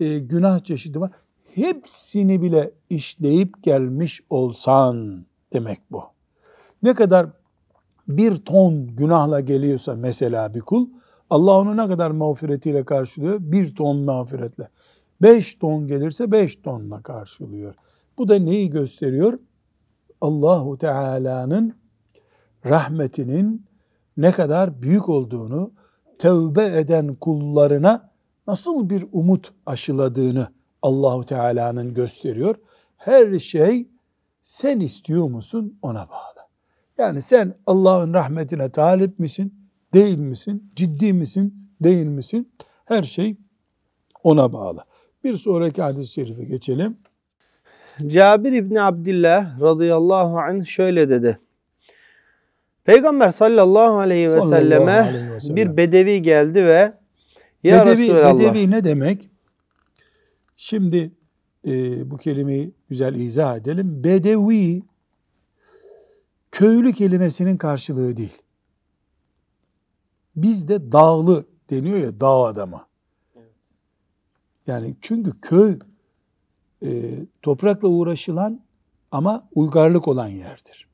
[0.00, 1.10] e, günah çeşidi var.
[1.56, 6.02] Hepsini bile işleyip gelmiş olsan demek bu.
[6.82, 7.26] Ne kadar
[8.08, 10.88] bir ton günahla geliyorsa mesela bir kul,
[11.30, 13.38] Allah onu ne kadar mağfiretiyle karşılıyor?
[13.40, 14.68] Bir ton mağfiretle.
[15.22, 17.74] Beş ton gelirse beş tonla karşılıyor.
[18.18, 19.38] Bu da neyi gösteriyor?
[20.20, 21.74] Allahu Teala'nın
[22.66, 23.66] rahmetinin
[24.16, 25.70] ne kadar büyük olduğunu,
[26.18, 28.10] tevbe eden kullarına
[28.46, 30.55] nasıl bir umut aşıladığını
[30.86, 32.54] Allahu Teala'nın gösteriyor.
[32.96, 33.88] Her şey
[34.42, 36.46] sen istiyor musun ona bağlı.
[36.98, 39.54] Yani sen Allah'ın rahmetine talip misin,
[39.94, 40.72] değil misin?
[40.76, 42.52] Ciddi misin, değil misin?
[42.84, 43.36] Her şey
[44.24, 44.80] ona bağlı.
[45.24, 46.96] Bir sonraki hadis-i şerife geçelim.
[48.06, 51.38] Cabir İbni Abdillah radıyallahu anh şöyle dedi.
[52.84, 55.56] Peygamber sallallahu aleyhi ve Sallallahu selleme aleyhi ve sellem.
[55.56, 56.92] bir bedevi geldi ve
[57.62, 59.35] ya bedevi, Resulallah bedevi ne demek?
[60.56, 61.12] Şimdi
[61.66, 64.04] e, bu kelimeyi güzel izah edelim.
[64.04, 64.82] Bedevi
[66.52, 68.42] köylü kelimesinin karşılığı değil.
[70.36, 72.86] Bizde dağlı deniyor ya dağ adamı.
[74.66, 75.78] Yani çünkü köy
[76.82, 78.60] e, toprakla uğraşılan
[79.10, 80.88] ama uygarlık olan yerdir.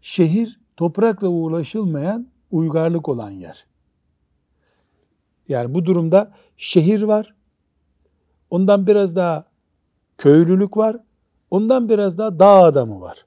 [0.00, 3.66] Şehir toprakla uğraşılmayan uygarlık olan yer.
[5.48, 7.33] Yani bu durumda şehir var.
[8.54, 9.44] Ondan biraz daha
[10.18, 10.96] köylülük var.
[11.50, 13.26] Ondan biraz daha dağ adamı var.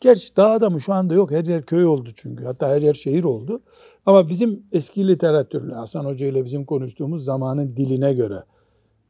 [0.00, 1.30] Gerçi dağ adamı şu anda yok.
[1.30, 2.44] Her yer köy oldu çünkü.
[2.44, 3.62] Hatta her yer şehir oldu.
[4.06, 8.42] Ama bizim eski literatürle Hasan Hoca ile bizim konuştuğumuz zamanın diline göre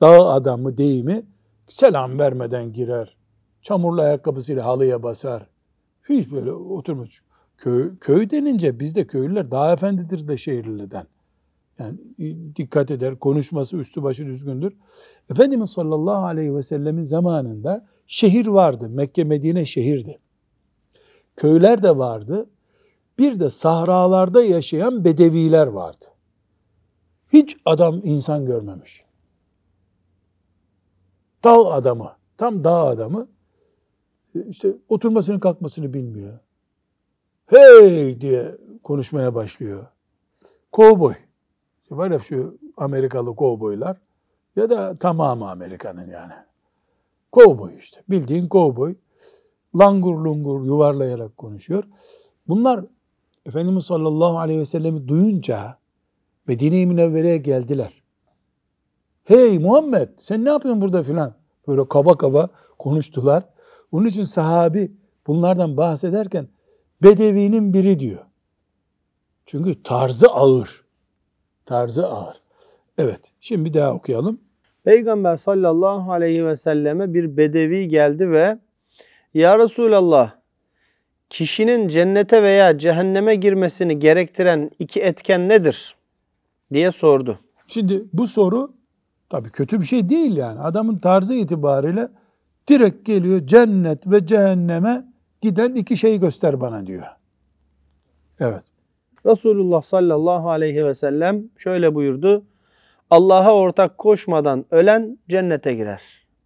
[0.00, 1.22] dağ adamı deyimi
[1.68, 3.16] selam vermeden girer.
[3.62, 5.46] Çamurlu ayakkabısıyla halıya basar.
[6.08, 7.22] Hiç böyle oturmuş.
[7.58, 11.06] Köy, köy denince bizde köylüler daha efendidir de şehirliden.
[11.78, 11.98] Yani
[12.56, 14.76] dikkat eder, konuşması üstü başı düzgündür.
[15.30, 18.88] Efendimiz sallallahu aleyhi ve sellemin zamanında şehir vardı.
[18.88, 20.18] Mekke, Medine şehirdi.
[21.37, 22.50] Köyler de vardı.
[23.18, 26.04] Bir de sahralarda yaşayan bedeviler vardı.
[27.32, 29.04] Hiç adam insan görmemiş.
[31.44, 33.28] Dağ adamı, tam dağ adamı.
[34.48, 36.38] İşte oturmasını kalkmasını bilmiyor.
[37.46, 39.87] Hey diye konuşmaya başlıyor.
[40.72, 41.14] Kovboy.
[41.90, 43.96] Var ya şu Amerikalı kovboylar
[44.56, 46.32] ya da tamamı Amerika'nın yani.
[47.32, 48.02] Kovboy işte.
[48.10, 48.94] Bildiğin kovboy.
[49.78, 51.84] Langur lungur yuvarlayarak konuşuyor.
[52.48, 52.84] Bunlar
[53.46, 55.78] Efendimiz sallallahu aleyhi ve sellemi duyunca
[56.46, 58.02] Medine-i Münevvere'ye geldiler.
[59.24, 61.34] Hey Muhammed sen ne yapıyorsun burada filan.
[61.68, 63.44] Böyle kaba kaba konuştular.
[63.92, 64.92] Onun için sahabi
[65.26, 66.48] bunlardan bahsederken
[67.02, 68.24] Bedevi'nin biri diyor.
[69.46, 70.83] Çünkü tarzı ağır.
[71.66, 72.37] Tarzı ağır.
[72.98, 74.40] Evet şimdi bir daha okuyalım.
[74.85, 78.59] Peygamber sallallahu aleyhi ve selleme bir bedevi geldi ve
[79.35, 80.33] Ya Resulallah
[81.31, 85.96] kişinin cennete veya cehenneme girmesini gerektiren iki etken nedir?
[86.72, 87.38] diye sordu.
[87.66, 88.72] Şimdi bu soru
[89.31, 90.61] tabii kötü bir şey değil yani.
[90.61, 92.09] Adamın tarzı itibariyle
[92.68, 95.05] direkt geliyor cennet ve cehenneme
[95.40, 97.07] giden iki şey göster bana diyor.
[98.40, 98.62] Evet.
[99.26, 102.44] Resulullah sallallahu aleyhi ve sellem şöyle buyurdu.
[103.10, 106.02] Allah'a ortak koşmadan ölen cennete girer.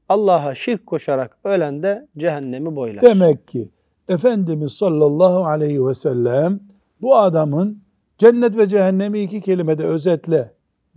[0.09, 3.03] Allah'a şirk koşarak ölen de cehennemi boylar.
[3.03, 3.69] Demek ki
[4.09, 6.61] Efendimiz sallallahu aleyhi ve sellem
[7.01, 7.83] bu adamın
[8.19, 10.55] cennet ve cehennemi iki kelimede özetle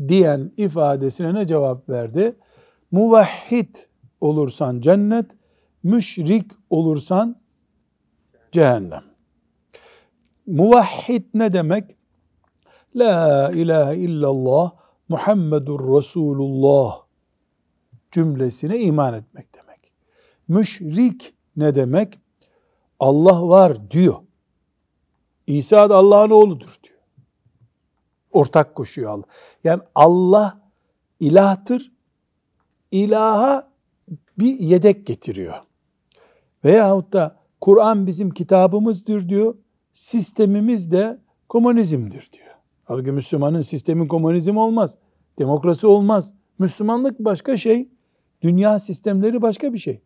[0.08, 2.36] diyen ifadesine ne cevap verdi?
[2.92, 3.76] Muvahhid
[4.22, 5.26] olursan cennet,
[5.84, 7.36] müşrik olursan
[8.52, 9.11] cehennem.
[10.52, 11.96] Muvahhid ne demek?
[12.96, 14.72] La ilahe illallah
[15.10, 17.02] Muhammedur Resulullah
[18.12, 19.94] cümlesine iman etmek demek.
[20.48, 22.20] Müşrik ne demek?
[23.00, 24.16] Allah var diyor.
[25.48, 27.00] İsa da Allah'ın oğludur diyor.
[28.32, 29.26] Ortak koşuyor Allah.
[29.64, 30.62] Yani Allah
[31.20, 31.92] ilahtır.
[32.92, 33.68] İlaha
[34.40, 35.56] bir yedek getiriyor.
[36.66, 39.56] Veyahut da Kur'an bizim kitabımızdır diyor.
[39.94, 41.18] Sistemimiz de
[41.50, 42.56] komünizmdir diyor.
[42.84, 44.98] Halbuki Müslümanın sistemi komünizm olmaz.
[45.40, 46.34] Demokrasi olmaz.
[46.60, 47.90] Müslümanlık başka şey.
[48.42, 50.02] Dünya sistemleri başka bir şey.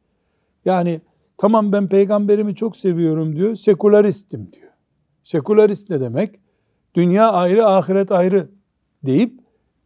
[0.66, 1.02] Yani
[1.38, 3.56] tamam ben peygamberimi çok seviyorum diyor.
[3.56, 4.72] Seküleristim diyor.
[5.24, 6.40] Sekülerist ne demek?
[6.96, 8.50] Dünya ayrı, ahiret ayrı
[9.06, 9.40] deyip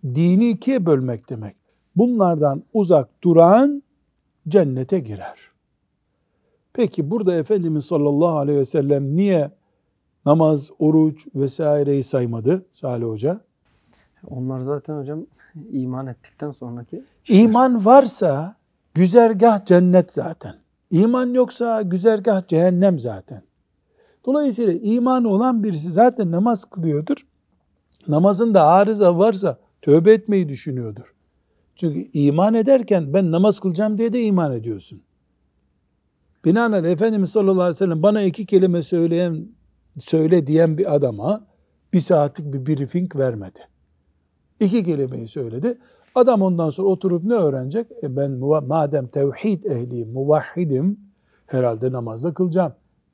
[0.03, 1.55] dini ikiye bölmek demek.
[1.95, 3.83] Bunlardan uzak duran
[4.47, 5.37] cennete girer.
[6.73, 9.51] Peki burada Efendimiz sallallahu aleyhi ve sellem niye
[10.29, 13.41] namaz, oruç vesaireyi saymadı Salih Hoca?
[14.27, 15.25] Onlar zaten hocam
[15.71, 18.55] iman ettikten sonraki İman varsa
[18.93, 20.55] güzergah cennet zaten.
[20.91, 23.41] İman yoksa güzergah cehennem zaten.
[24.25, 27.27] Dolayısıyla iman olan birisi zaten namaz kılıyordur.
[28.07, 31.13] Namazında arıza varsa tövbe etmeyi düşünüyordur.
[31.75, 35.01] Çünkü iman ederken ben namaz kılacağım diye de iman ediyorsun.
[36.45, 39.47] Binaenaleyh Efendimiz sallallahu aleyhi ve sellem bana iki kelime söyleyen,
[39.99, 41.47] söyle diyen bir adama
[41.93, 43.59] bir saatlik bir briefing vermedi.
[44.59, 45.77] İki kelimeyi söyledi.
[46.15, 47.87] Adam ondan sonra oturup ne öğrenecek?
[48.03, 48.31] E ben
[48.67, 50.99] madem tevhid ehliyim, muvahhidim
[51.47, 52.73] herhalde namazda kılacağım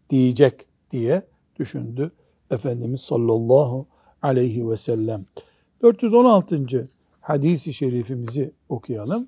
[0.09, 1.21] diyecek diye
[1.59, 2.11] düşündü
[2.51, 3.85] Efendimiz sallallahu
[4.21, 5.25] aleyhi ve sellem.
[5.81, 6.87] 416.
[7.21, 9.27] hadisi şerifimizi okuyalım.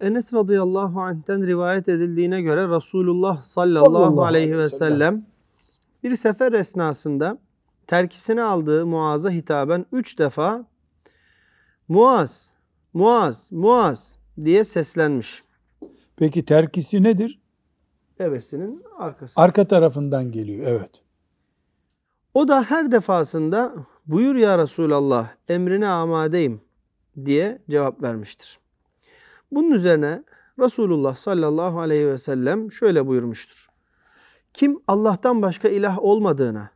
[0.00, 5.26] Enes radıyallahu anh'ten rivayet edildiğine göre Resulullah sallallahu, Sallallahu aleyhi ve sellem
[6.02, 7.38] bir sefer esnasında
[7.86, 10.66] terkisini aldığı Muaz'a hitaben üç defa
[11.88, 12.52] Muaz,
[12.92, 15.42] Muaz, Muaz diye seslenmiş.
[16.16, 17.40] Peki terkisi nedir?
[18.18, 19.40] Devesinin arkası.
[19.40, 20.66] Arka tarafından geliyor.
[20.66, 21.02] Evet.
[22.34, 23.74] O da her defasında
[24.06, 26.60] buyur ya Resulallah emrine amadeyim
[27.24, 28.58] diye cevap vermiştir.
[29.52, 30.24] Bunun üzerine
[30.58, 33.69] Resulullah sallallahu aleyhi ve sellem şöyle buyurmuştur.
[34.54, 36.70] Kim Allah'tan başka ilah olmadığına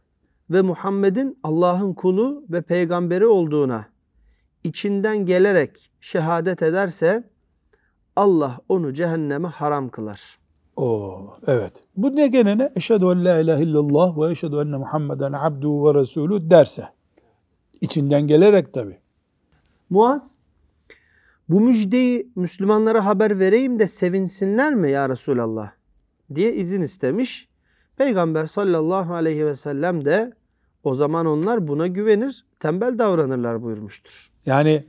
[0.51, 3.87] ve Muhammed'in Allah'ın kulu ve peygamberi olduğuna
[4.65, 7.25] içinden gelerek şehadet ederse
[8.17, 10.39] Allah onu cehenneme haram kılar.
[10.77, 11.73] O evet.
[11.97, 12.73] Bu ne gene ne?
[12.77, 16.89] Eşhedü en la ilahe illallah ve eşhedü enne Muhammeden abduhu ve resulü derse.
[17.81, 18.99] İçinden gelerek tabi.
[19.91, 20.35] Muaz
[21.49, 25.71] bu müjdeyi Müslümanlara haber vereyim de sevinsinler mi ya Resulallah
[26.35, 27.49] diye izin istemiş.
[27.97, 30.33] Peygamber sallallahu aleyhi ve sellem de
[30.85, 34.33] o zaman onlar buna güvenir, tembel davranırlar buyurmuştur.
[34.47, 34.85] Yani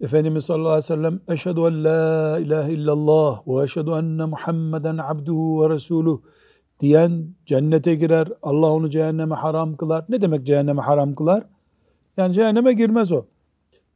[0.00, 5.62] Efendimiz sallallahu aleyhi ve sellem eşhedü en la ilahe illallah ve eşhedü enne Muhammeden abduhu
[5.62, 6.20] ve resuluh
[6.80, 10.04] diyen cennete girer, Allah onu cehenneme haram kılar.
[10.08, 11.44] Ne demek cehenneme haram kılar?
[12.16, 13.24] Yani cehenneme girmez o.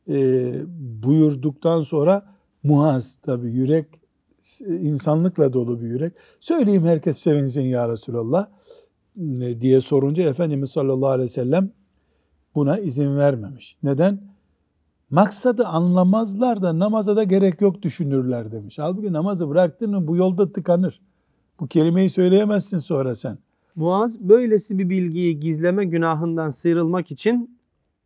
[0.09, 0.55] Ee,
[1.03, 2.23] buyurduktan sonra
[2.63, 3.87] Muaz tabi yürek
[4.69, 6.13] insanlıkla dolu bir yürek.
[6.41, 8.47] Söyleyeyim herkes sevinsin ya Resulallah
[9.61, 11.71] diye sorunca Efendimiz sallallahu aleyhi ve sellem
[12.55, 13.77] buna izin vermemiş.
[13.83, 14.21] Neden?
[15.11, 18.79] Maksadı anlamazlar da namaza da gerek yok düşünürler demiş.
[18.79, 21.01] Halbuki namazı bıraktın mı bu yolda tıkanır.
[21.61, 23.39] Bu kelimeyi söyleyemezsin sonra sen.
[23.77, 27.59] Muaz böylesi bir bilgiyi gizleme günahından sıyrılmak için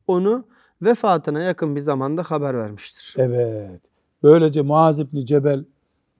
[0.06, 0.44] onu
[0.82, 3.14] vefatına yakın bir zamanda haber vermiştir.
[3.18, 3.80] Evet.
[4.22, 5.64] Böylece Muaz İbni Cebel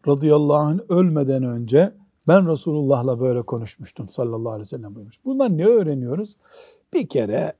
[0.07, 1.93] radıyallahu anh ölmeden önce
[2.29, 5.25] ben Resulullah'la böyle konuşmuştum sallallahu aleyhi ve sellem buyurmuş.
[5.25, 6.37] Bundan ne öğreniyoruz?
[6.93, 7.53] Bir kere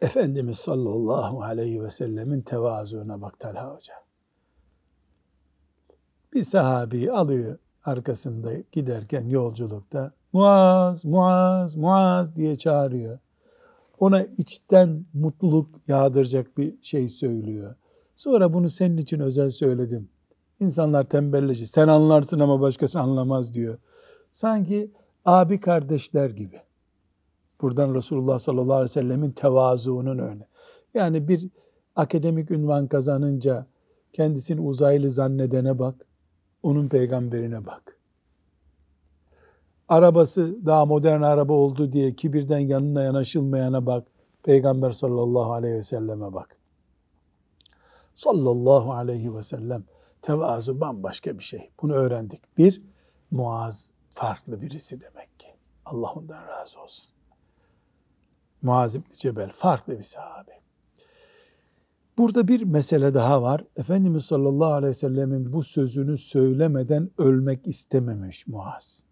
[0.00, 3.94] Efendimiz sallallahu aleyhi ve sellemin tevazuuna bak Talha Hoca.
[6.32, 13.18] Bir sahabi alıyor arkasında giderken yolculukta Muaz, Muaz, Muaz diye çağırıyor.
[13.98, 17.74] Ona içten mutluluk yağdıracak bir şey söylüyor.
[18.16, 20.08] Sonra bunu senin için özel söyledim.
[20.60, 21.66] İnsanlar tembelleşir.
[21.66, 23.78] Sen anlarsın ama başkası anlamaz diyor.
[24.32, 24.90] Sanki
[25.24, 26.60] abi kardeşler gibi.
[27.60, 30.48] Buradan Resulullah sallallahu aleyhi ve sellemin tevazuunun örneği.
[30.94, 31.48] Yani bir
[31.96, 33.66] akademik ünvan kazanınca
[34.12, 36.06] kendisini uzaylı zannedene bak,
[36.62, 37.96] onun peygamberine bak.
[39.88, 44.06] Arabası daha modern araba oldu diye kibirden yanına yanaşılmayana bak,
[44.42, 46.56] peygamber sallallahu aleyhi ve selleme bak.
[48.14, 49.84] Sallallahu aleyhi ve sellem
[50.22, 51.70] tevazu bambaşka bir şey.
[51.82, 52.58] Bunu öğrendik.
[52.58, 52.82] Bir,
[53.30, 55.48] Muaz farklı birisi demek ki.
[55.84, 57.12] Allah ondan razı olsun.
[58.62, 60.60] Muaz İbni Cebel farklı bir sahabe.
[62.18, 63.64] Burada bir mesele daha var.
[63.76, 69.02] Efendimiz sallallahu aleyhi ve sellemin bu sözünü söylemeden ölmek istememiş Muaz.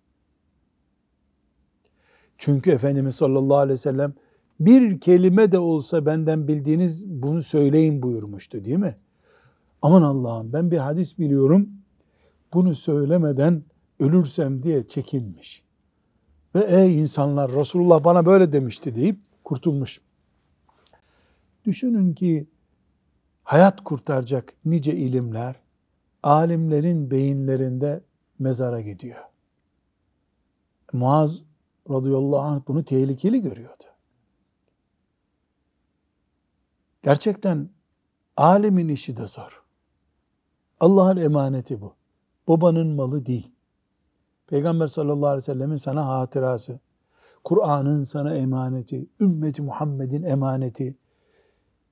[2.38, 4.14] Çünkü Efendimiz sallallahu aleyhi ve sellem
[4.60, 8.96] bir kelime de olsa benden bildiğiniz bunu söyleyin buyurmuştu değil mi?
[9.82, 11.68] Aman Allah'ım ben bir hadis biliyorum
[12.52, 13.62] bunu söylemeden
[14.00, 15.62] ölürsem diye çekinmiş.
[16.54, 20.00] Ve ey insanlar Resulullah bana böyle demişti deyip kurtulmuş.
[21.64, 22.48] Düşünün ki
[23.44, 25.56] hayat kurtaracak nice ilimler
[26.22, 28.04] alimlerin beyinlerinde
[28.38, 29.24] mezara gidiyor.
[30.92, 31.42] Muaz
[31.90, 33.84] radıyallahu anh bunu tehlikeli görüyordu.
[37.02, 37.70] Gerçekten
[38.36, 39.67] alimin işi de zor.
[40.80, 41.94] Allah'ın emaneti bu.
[42.48, 43.52] Babanın malı değil.
[44.46, 46.80] Peygamber sallallahu aleyhi ve sellemin sana hatırası,
[47.44, 50.96] Kur'an'ın sana emaneti, ümmeti Muhammed'in emaneti,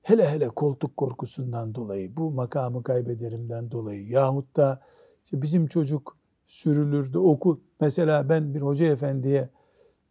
[0.01, 4.81] hele hele koltuk korkusundan dolayı, bu makamı kaybederimden dolayı yahut da
[5.23, 7.59] işte bizim çocuk sürülürdü okul.
[7.81, 9.49] Mesela ben bir hoca efendiye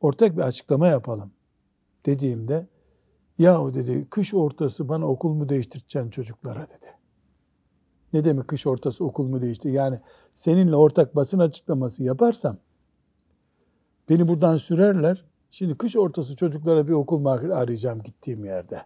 [0.01, 1.33] ortak bir açıklama yapalım
[2.07, 2.67] dediğimde
[3.39, 6.96] yahu dedi kış ortası bana okul mu değiştireceksin çocuklara dedi.
[8.17, 9.71] Ne demek kış ortası okul mu değiştir?
[9.71, 10.01] Yani
[10.35, 12.57] seninle ortak basın açıklaması yaparsam
[14.09, 15.25] beni buradan sürerler.
[15.51, 18.83] Şimdi kış ortası çocuklara bir okul mu arayacağım gittiğim yerde.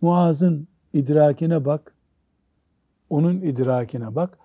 [0.00, 1.94] Muaz'ın idrakine bak.
[3.10, 4.38] Onun idrakine bak.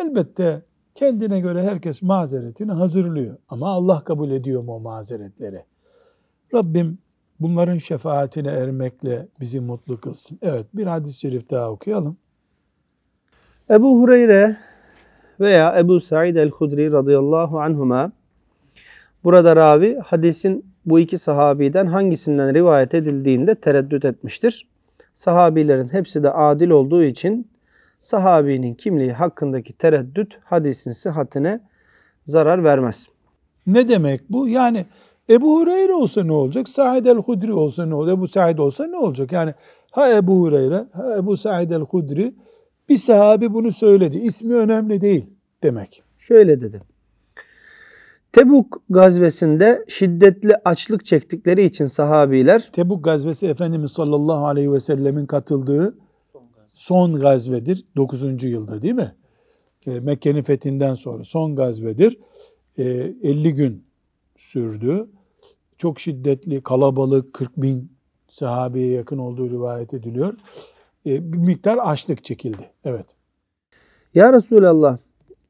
[0.00, 0.62] Elbette
[0.94, 3.36] kendine göre herkes mazeretini hazırlıyor.
[3.48, 5.64] Ama Allah kabul ediyor mu o mazeretleri?
[6.54, 6.98] Rabbim
[7.40, 10.38] bunların şefaatine ermekle bizi mutlu kılsın.
[10.42, 12.16] Evet bir hadis-i şerif daha okuyalım.
[13.70, 14.56] Ebu Hureyre
[15.40, 18.12] veya Ebu Said el-Hudri radıyallahu anhuma
[19.24, 24.68] burada ravi hadisin bu iki sahabiden hangisinden rivayet edildiğinde tereddüt etmiştir.
[25.14, 27.48] Sahabilerin hepsi de adil olduğu için
[28.00, 31.60] sahabinin kimliği hakkındaki tereddüt hadisin sıhhatine
[32.24, 33.06] zarar vermez.
[33.66, 34.48] Ne demek bu?
[34.48, 34.84] Yani
[35.30, 36.68] Ebu Hureyre olsa ne olacak?
[36.68, 38.18] Said el-Hudri olsa ne olacak?
[38.18, 39.32] Ebu Said olsa ne olacak?
[39.32, 39.54] Yani
[39.90, 42.34] ha Ebu Hureyre, ha Ebu Said el-Hudri
[42.88, 44.18] bir sahabi bunu söyledi.
[44.18, 45.30] İsmi önemli değil
[45.62, 46.02] demek.
[46.18, 46.82] Şöyle dedi.
[48.32, 55.98] Tebuk gazvesinde şiddetli açlık çektikleri için sahabiler Tebuk gazvesi Efendimiz sallallahu aleyhi ve sellemin katıldığı
[56.72, 57.84] son gazvedir.
[57.96, 58.44] 9.
[58.44, 59.14] yılda değil mi?
[59.86, 62.18] E, Mekke'nin fethinden sonra son gazvedir.
[62.78, 63.84] E, 50 gün
[64.36, 65.08] sürdü.
[65.78, 67.92] Çok şiddetli, kalabalık, 40 bin
[68.28, 70.34] sahabeye yakın olduğu rivayet ediliyor.
[71.08, 72.70] E, bir miktar açlık çekildi.
[72.84, 73.06] Evet.
[74.14, 74.98] Ya Resulallah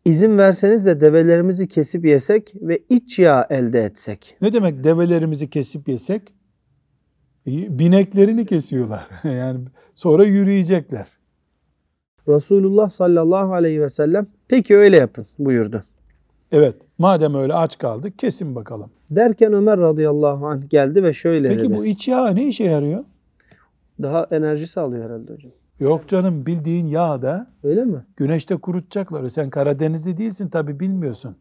[0.05, 4.37] izin verseniz de develerimizi kesip yesek ve iç yağ elde etsek.
[4.41, 6.23] Ne demek develerimizi kesip yesek?
[7.47, 9.09] E, bineklerini kesiyorlar.
[9.25, 9.61] yani
[9.95, 11.09] sonra yürüyecekler.
[12.29, 15.85] Resulullah sallallahu aleyhi ve sellem peki öyle yapın buyurdu.
[16.53, 18.91] Evet madem öyle aç kaldık kesin bakalım.
[19.11, 21.77] Derken Ömer radıyallahu anh geldi ve şöyle Peki dedi.
[21.77, 23.05] bu iç yağ ne işe yarıyor?
[24.03, 25.53] Daha enerji sağlıyor herhalde hocam.
[25.81, 28.05] Yok canım bildiğin yağ da Öyle mi?
[28.17, 29.29] güneşte kurutacaklar.
[29.29, 31.37] Sen Karadenizli değilsin tabi bilmiyorsun.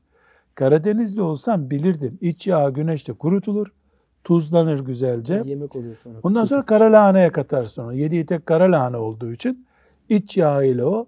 [0.56, 2.18] Karadenizli olsan bilirdin.
[2.22, 3.68] İç yağ güneşte kurutulur.
[4.24, 5.42] Tuzlanır güzelce.
[5.46, 6.18] Yemek oluyor sonra.
[6.24, 7.94] Ondan sonra kara lahanaya katarsın onu.
[7.94, 9.66] Yediği tek kara lahana olduğu için
[10.10, 11.08] iç yağı ile o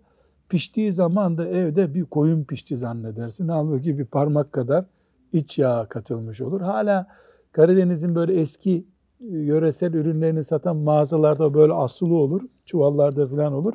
[0.50, 3.48] piştiği zaman da evde bir koyun pişti zannedersin.
[3.48, 4.86] Halbuki bir parmak kadar
[5.34, 6.62] iç yağ katılmış olur.
[6.62, 7.08] Hala
[7.52, 8.84] Karadeniz'in böyle eski e,
[9.20, 12.42] yöresel ürünlerini satan mağazalarda böyle asılı olur.
[12.66, 13.74] Çuvallarda falan olur.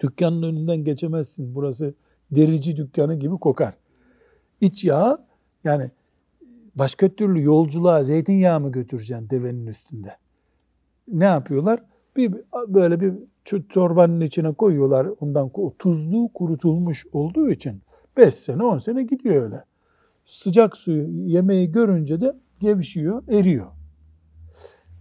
[0.00, 1.54] Dükkanın önünden geçemezsin.
[1.54, 1.94] Burası
[2.30, 3.74] derici dükkanı gibi kokar.
[4.60, 5.18] İç yağı
[5.64, 5.90] yani
[6.74, 10.16] başka türlü yolculuğa zeytinyağı mı götüreceksin devenin üstünde?
[11.08, 11.82] Ne yapıyorlar?
[12.16, 12.34] Bir
[12.68, 13.14] böyle bir
[13.68, 15.08] çorbanın içine koyuyorlar.
[15.20, 17.82] Ondan tuzlu kurutulmuş olduğu için
[18.16, 19.64] 5 sene 10 sene gidiyor öyle.
[20.24, 23.66] Sıcak suyu yemeği görünce de gevşiyor, eriyor.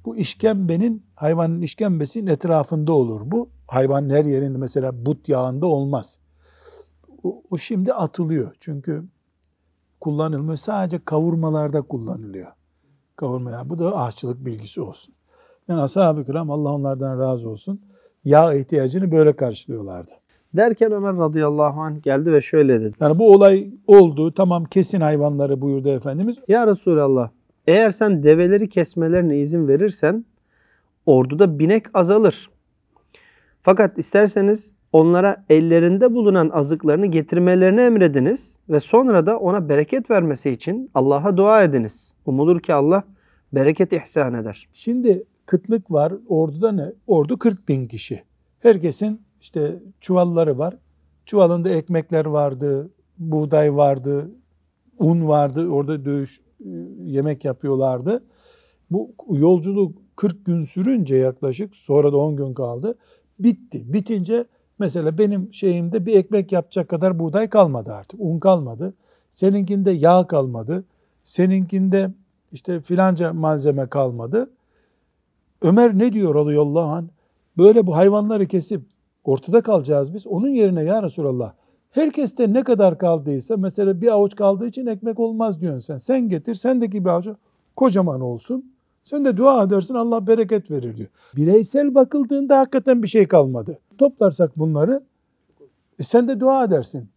[0.06, 3.50] Bu işkembenin hayvanın işkembesinin etrafında olur bu.
[3.68, 6.20] Hayvanın her yerinde mesela but yağında olmaz.
[7.24, 8.56] O, o şimdi atılıyor.
[8.60, 9.04] Çünkü
[10.02, 10.58] kullanılmıyor.
[10.58, 12.52] Sadece kavurmalarda kullanılıyor.
[13.16, 13.70] Kavurma yağı.
[13.70, 15.14] Bu da aşçılık bilgisi olsun.
[15.68, 17.82] Yani ashab-ı kiram Allah onlardan razı olsun.
[18.26, 20.12] Yağ ihtiyacını böyle karşılıyorlardı.
[20.54, 22.96] Derken Ömer radıyallahu anh geldi ve şöyle dedi.
[23.00, 24.32] Yani bu olay oldu.
[24.32, 26.40] Tamam kesin hayvanları buyurdu Efendimiz.
[26.48, 27.30] Ya Resulallah
[27.68, 30.26] eğer sen develeri kesmelerine izin verirsen
[31.06, 32.50] orduda binek azalır.
[33.62, 40.92] Fakat isterseniz onlara ellerinde bulunan azıklarını getirmelerini emrediniz ve sonra da ona bereket vermesi için
[40.94, 42.14] Allah'a dua ediniz.
[42.26, 43.04] Umulur ki Allah
[43.54, 44.68] bereket ihsan eder.
[44.74, 46.14] Şimdi kıtlık var.
[46.28, 46.92] Orduda ne?
[47.08, 48.24] Ordu 40 bin kişi.
[48.60, 50.74] Herkesin işte çuvalları var.
[51.26, 54.32] Çuvalında ekmekler vardı, buğday vardı,
[55.00, 55.70] un vardı.
[55.70, 56.42] Orada dövüş
[57.04, 58.24] yemek yapıyorlardı.
[58.92, 62.96] Bu yolculuk 40 gün sürünce yaklaşık sonra da 10 gün kaldı.
[63.40, 63.94] Bitti.
[63.94, 64.46] Bitince
[64.80, 68.20] mesela benim şeyimde bir ekmek yapacak kadar buğday kalmadı artık.
[68.20, 68.94] Un kalmadı.
[69.32, 70.84] Seninkinde yağ kalmadı.
[71.24, 72.12] Seninkinde
[72.52, 74.50] işte filanca malzeme kalmadı.
[75.62, 77.06] Ömer ne diyor radıyallahu anh?
[77.58, 78.82] Böyle bu hayvanları kesip
[79.24, 80.28] ortada kalacağız biz.
[80.28, 81.54] Onun yerine ya Resulallah
[81.94, 85.98] herkeste ne kadar kaldıysa mesela bir avuç kaldığı için ekmek olmaz diyorsun sen.
[85.98, 87.28] Sen getir sendeki bir avuç
[87.76, 88.74] kocaman olsun.
[89.04, 91.10] Sen de dua edersin Allah bereket verir diyor.
[91.36, 93.80] Bireysel bakıldığında hakikaten bir şey kalmadı.
[93.98, 95.04] Toplarsak bunları
[96.00, 97.10] e sen de dua edersin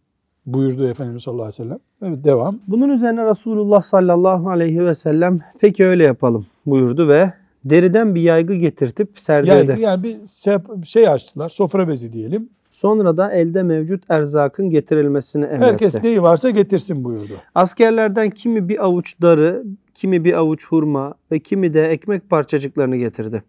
[0.45, 1.79] buyurdu Efendimiz sallallahu aleyhi ve sellem.
[2.01, 2.59] Evet devam.
[2.67, 7.33] Bunun üzerine Resulullah sallallahu aleyhi ve sellem peki öyle yapalım buyurdu ve
[7.65, 9.49] deriden bir yaygı getirtip serdi.
[9.49, 12.49] Yani, yani bir şey açtılar sofra bezi diyelim.
[12.77, 15.65] Sonra da elde mevcut erzakın getirilmesini emretti.
[15.65, 17.33] Herkes neyi varsa getirsin buyurdu.
[17.55, 19.63] Askerlerden kimi bir avuç darı,
[19.95, 23.43] kimi bir avuç hurma ve kimi de ekmek parçacıklarını getirdi.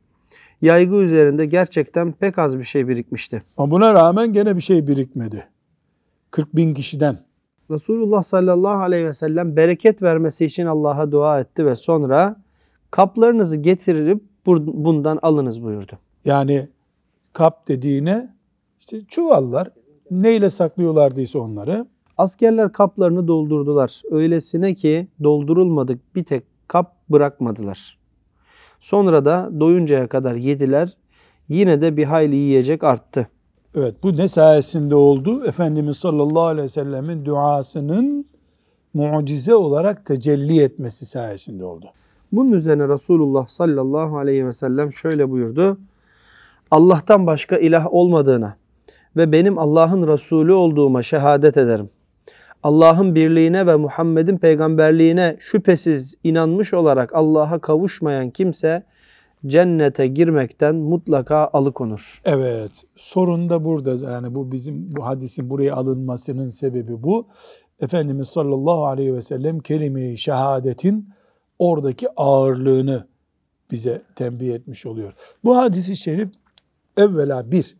[0.62, 3.42] Yaygı üzerinde gerçekten pek az bir şey birikmişti.
[3.56, 5.48] Ama buna rağmen gene bir şey birikmedi.
[6.30, 7.18] 40 bin kişiden.
[7.70, 12.36] Resulullah sallallahu aleyhi ve sellem bereket vermesi için Allah'a dua etti ve sonra
[12.90, 15.92] kaplarınızı getirip bundan alınız buyurdu.
[16.24, 16.68] Yani
[17.32, 18.37] kap dediğine
[18.88, 19.70] işte çuvallar
[20.10, 21.86] neyle saklıyorlardıysa onları.
[22.18, 24.02] Askerler kaplarını doldurdular.
[24.10, 27.98] Öylesine ki doldurulmadık bir tek kap bırakmadılar.
[28.80, 30.96] Sonra da doyuncaya kadar yediler.
[31.48, 33.28] Yine de bir hayli yiyecek arttı.
[33.74, 35.44] Evet bu ne sayesinde oldu?
[35.44, 38.26] Efendimiz sallallahu aleyhi ve sellemin duasının
[38.94, 41.86] mucize olarak tecelli etmesi sayesinde oldu.
[42.32, 45.78] Bunun üzerine Resulullah sallallahu aleyhi ve sellem şöyle buyurdu.
[46.70, 48.56] Allah'tan başka ilah olmadığına
[49.16, 51.90] ve benim Allah'ın Resulü olduğuma şehadet ederim.
[52.62, 58.82] Allah'ın birliğine ve Muhammed'in peygamberliğine şüphesiz inanmış olarak Allah'a kavuşmayan kimse
[59.46, 62.20] cennete girmekten mutlaka alıkonur.
[62.24, 67.26] Evet sorun da burada yani bu bizim bu hadisin buraya alınmasının sebebi bu.
[67.80, 71.08] Efendimiz sallallahu aleyhi ve sellem kelime-i şehadetin
[71.58, 73.06] oradaki ağırlığını
[73.70, 75.12] bize tembih etmiş oluyor.
[75.44, 76.28] Bu hadisi şerif
[76.96, 77.76] evvela bir,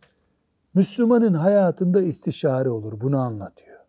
[0.73, 2.93] Müslümanın hayatında istişare olur.
[3.01, 3.79] Bunu anlatıyor.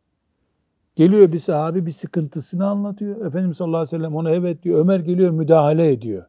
[0.96, 3.26] Geliyor bir sahabi bir sıkıntısını anlatıyor.
[3.26, 4.80] Efendimiz sallallahu aleyhi ve sellem ona evet diyor.
[4.80, 6.26] Ömer geliyor müdahale ediyor.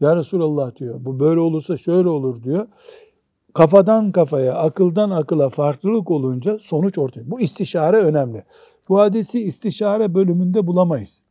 [0.00, 1.04] Ya Resulallah diyor.
[1.04, 2.66] Bu böyle olursa şöyle olur diyor.
[3.54, 7.30] Kafadan kafaya, akıldan akıla farklılık olunca sonuç ortaya.
[7.30, 8.44] Bu istişare önemli.
[8.88, 11.22] Bu hadisi istişare bölümünde bulamayız.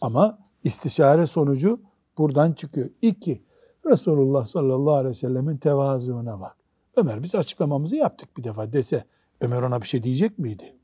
[0.00, 1.80] Ama istişare sonucu
[2.18, 2.88] buradan çıkıyor.
[3.02, 3.42] İki,
[3.86, 6.57] Resulullah sallallahu aleyhi ve sellemin tevazuuna bak.
[6.98, 9.04] Ömer biz açıklamamızı yaptık bir defa dese
[9.40, 10.74] Ömer ona bir şey diyecek miydi?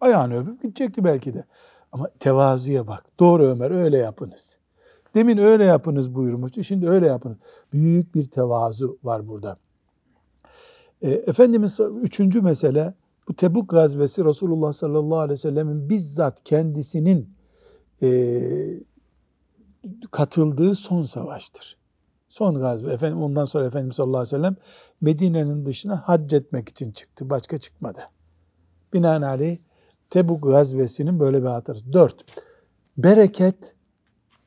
[0.00, 1.44] Ayağını öpüp gidecekti belki de.
[1.92, 3.04] Ama tevazuya bak.
[3.20, 4.58] Doğru Ömer öyle yapınız.
[5.14, 6.64] Demin öyle yapınız buyurmuştu.
[6.64, 7.36] Şimdi öyle yapınız.
[7.72, 9.56] Büyük bir tevazu var burada.
[11.02, 12.94] E, Efendimiz üçüncü mesele
[13.28, 17.30] bu Tebuk gazvesi Resulullah sallallahu aleyhi ve sellemin bizzat kendisinin
[18.02, 18.40] e,
[20.10, 21.76] katıldığı son savaştır.
[22.34, 22.92] Son gazve.
[22.92, 24.56] Efendim, ondan sonra Efendimiz sallallahu aleyhi ve sellem
[25.00, 27.30] Medine'nin dışına hac etmek için çıktı.
[27.30, 28.00] Başka çıkmadı.
[28.92, 29.58] Binaenaleyh
[30.10, 31.92] Tebuk gazvesinin böyle bir hatırası.
[31.92, 32.24] Dört,
[32.98, 33.74] bereket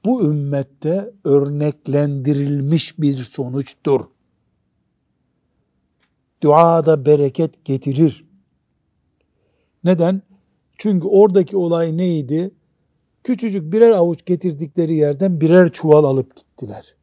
[0.05, 4.01] bu ümmette örneklendirilmiş bir sonuçtur.
[6.43, 8.25] Duada bereket getirir.
[9.83, 10.21] Neden?
[10.77, 12.51] Çünkü oradaki olay neydi?
[13.23, 16.96] Küçücük birer avuç getirdikleri yerden birer çuval alıp gittiler.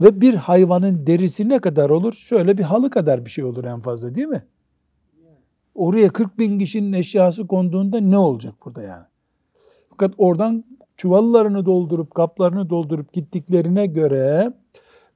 [0.00, 2.12] Ve bir hayvanın derisi ne kadar olur?
[2.12, 4.44] Şöyle bir halı kadar bir şey olur en fazla değil mi?
[5.74, 9.04] Oraya 40 bin kişinin eşyası konduğunda ne olacak burada yani?
[9.90, 10.64] Fakat oradan
[10.96, 14.52] çuvallarını doldurup kaplarını doldurup gittiklerine göre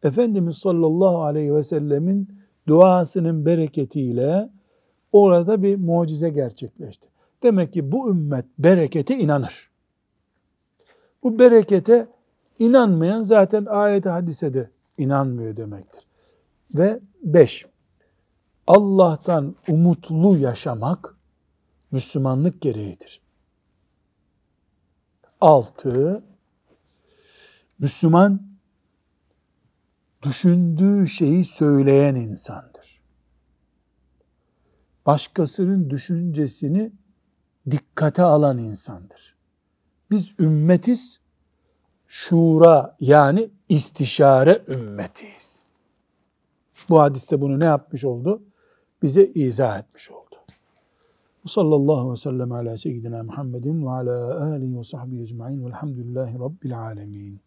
[0.03, 2.29] Efendimiz sallallahu aleyhi ve sellemin
[2.69, 4.51] duasının bereketiyle
[5.13, 7.09] orada bir mucize gerçekleşti.
[7.43, 9.71] Demek ki bu ümmet berekete inanır.
[11.23, 12.07] Bu berekete
[12.59, 16.07] inanmayan zaten ayet hadisede inanmıyor demektir.
[16.75, 17.67] Ve beş,
[18.67, 21.17] Allah'tan umutlu yaşamak
[21.91, 23.21] Müslümanlık gereğidir.
[25.41, 26.25] Altı,
[27.79, 28.43] Müslüman
[30.23, 33.01] düşündüğü şeyi söyleyen insandır.
[35.07, 36.93] Başkasının düşüncesini
[37.71, 39.37] dikkate alan insandır.
[40.11, 41.21] Biz ümmetiz,
[42.15, 45.65] şura yani istişare ümmetiyiz.
[46.89, 48.43] Bu hadiste bunu ne yapmış oldu?
[49.03, 50.37] Bize izah etmiş oldu.
[51.47, 56.79] Sallallahu aleyhi ve sellem ala seyyidina Muhammedin ve ala alihi ve sahbihi ecma'in velhamdülillahi rabbil
[56.81, 57.41] alemin.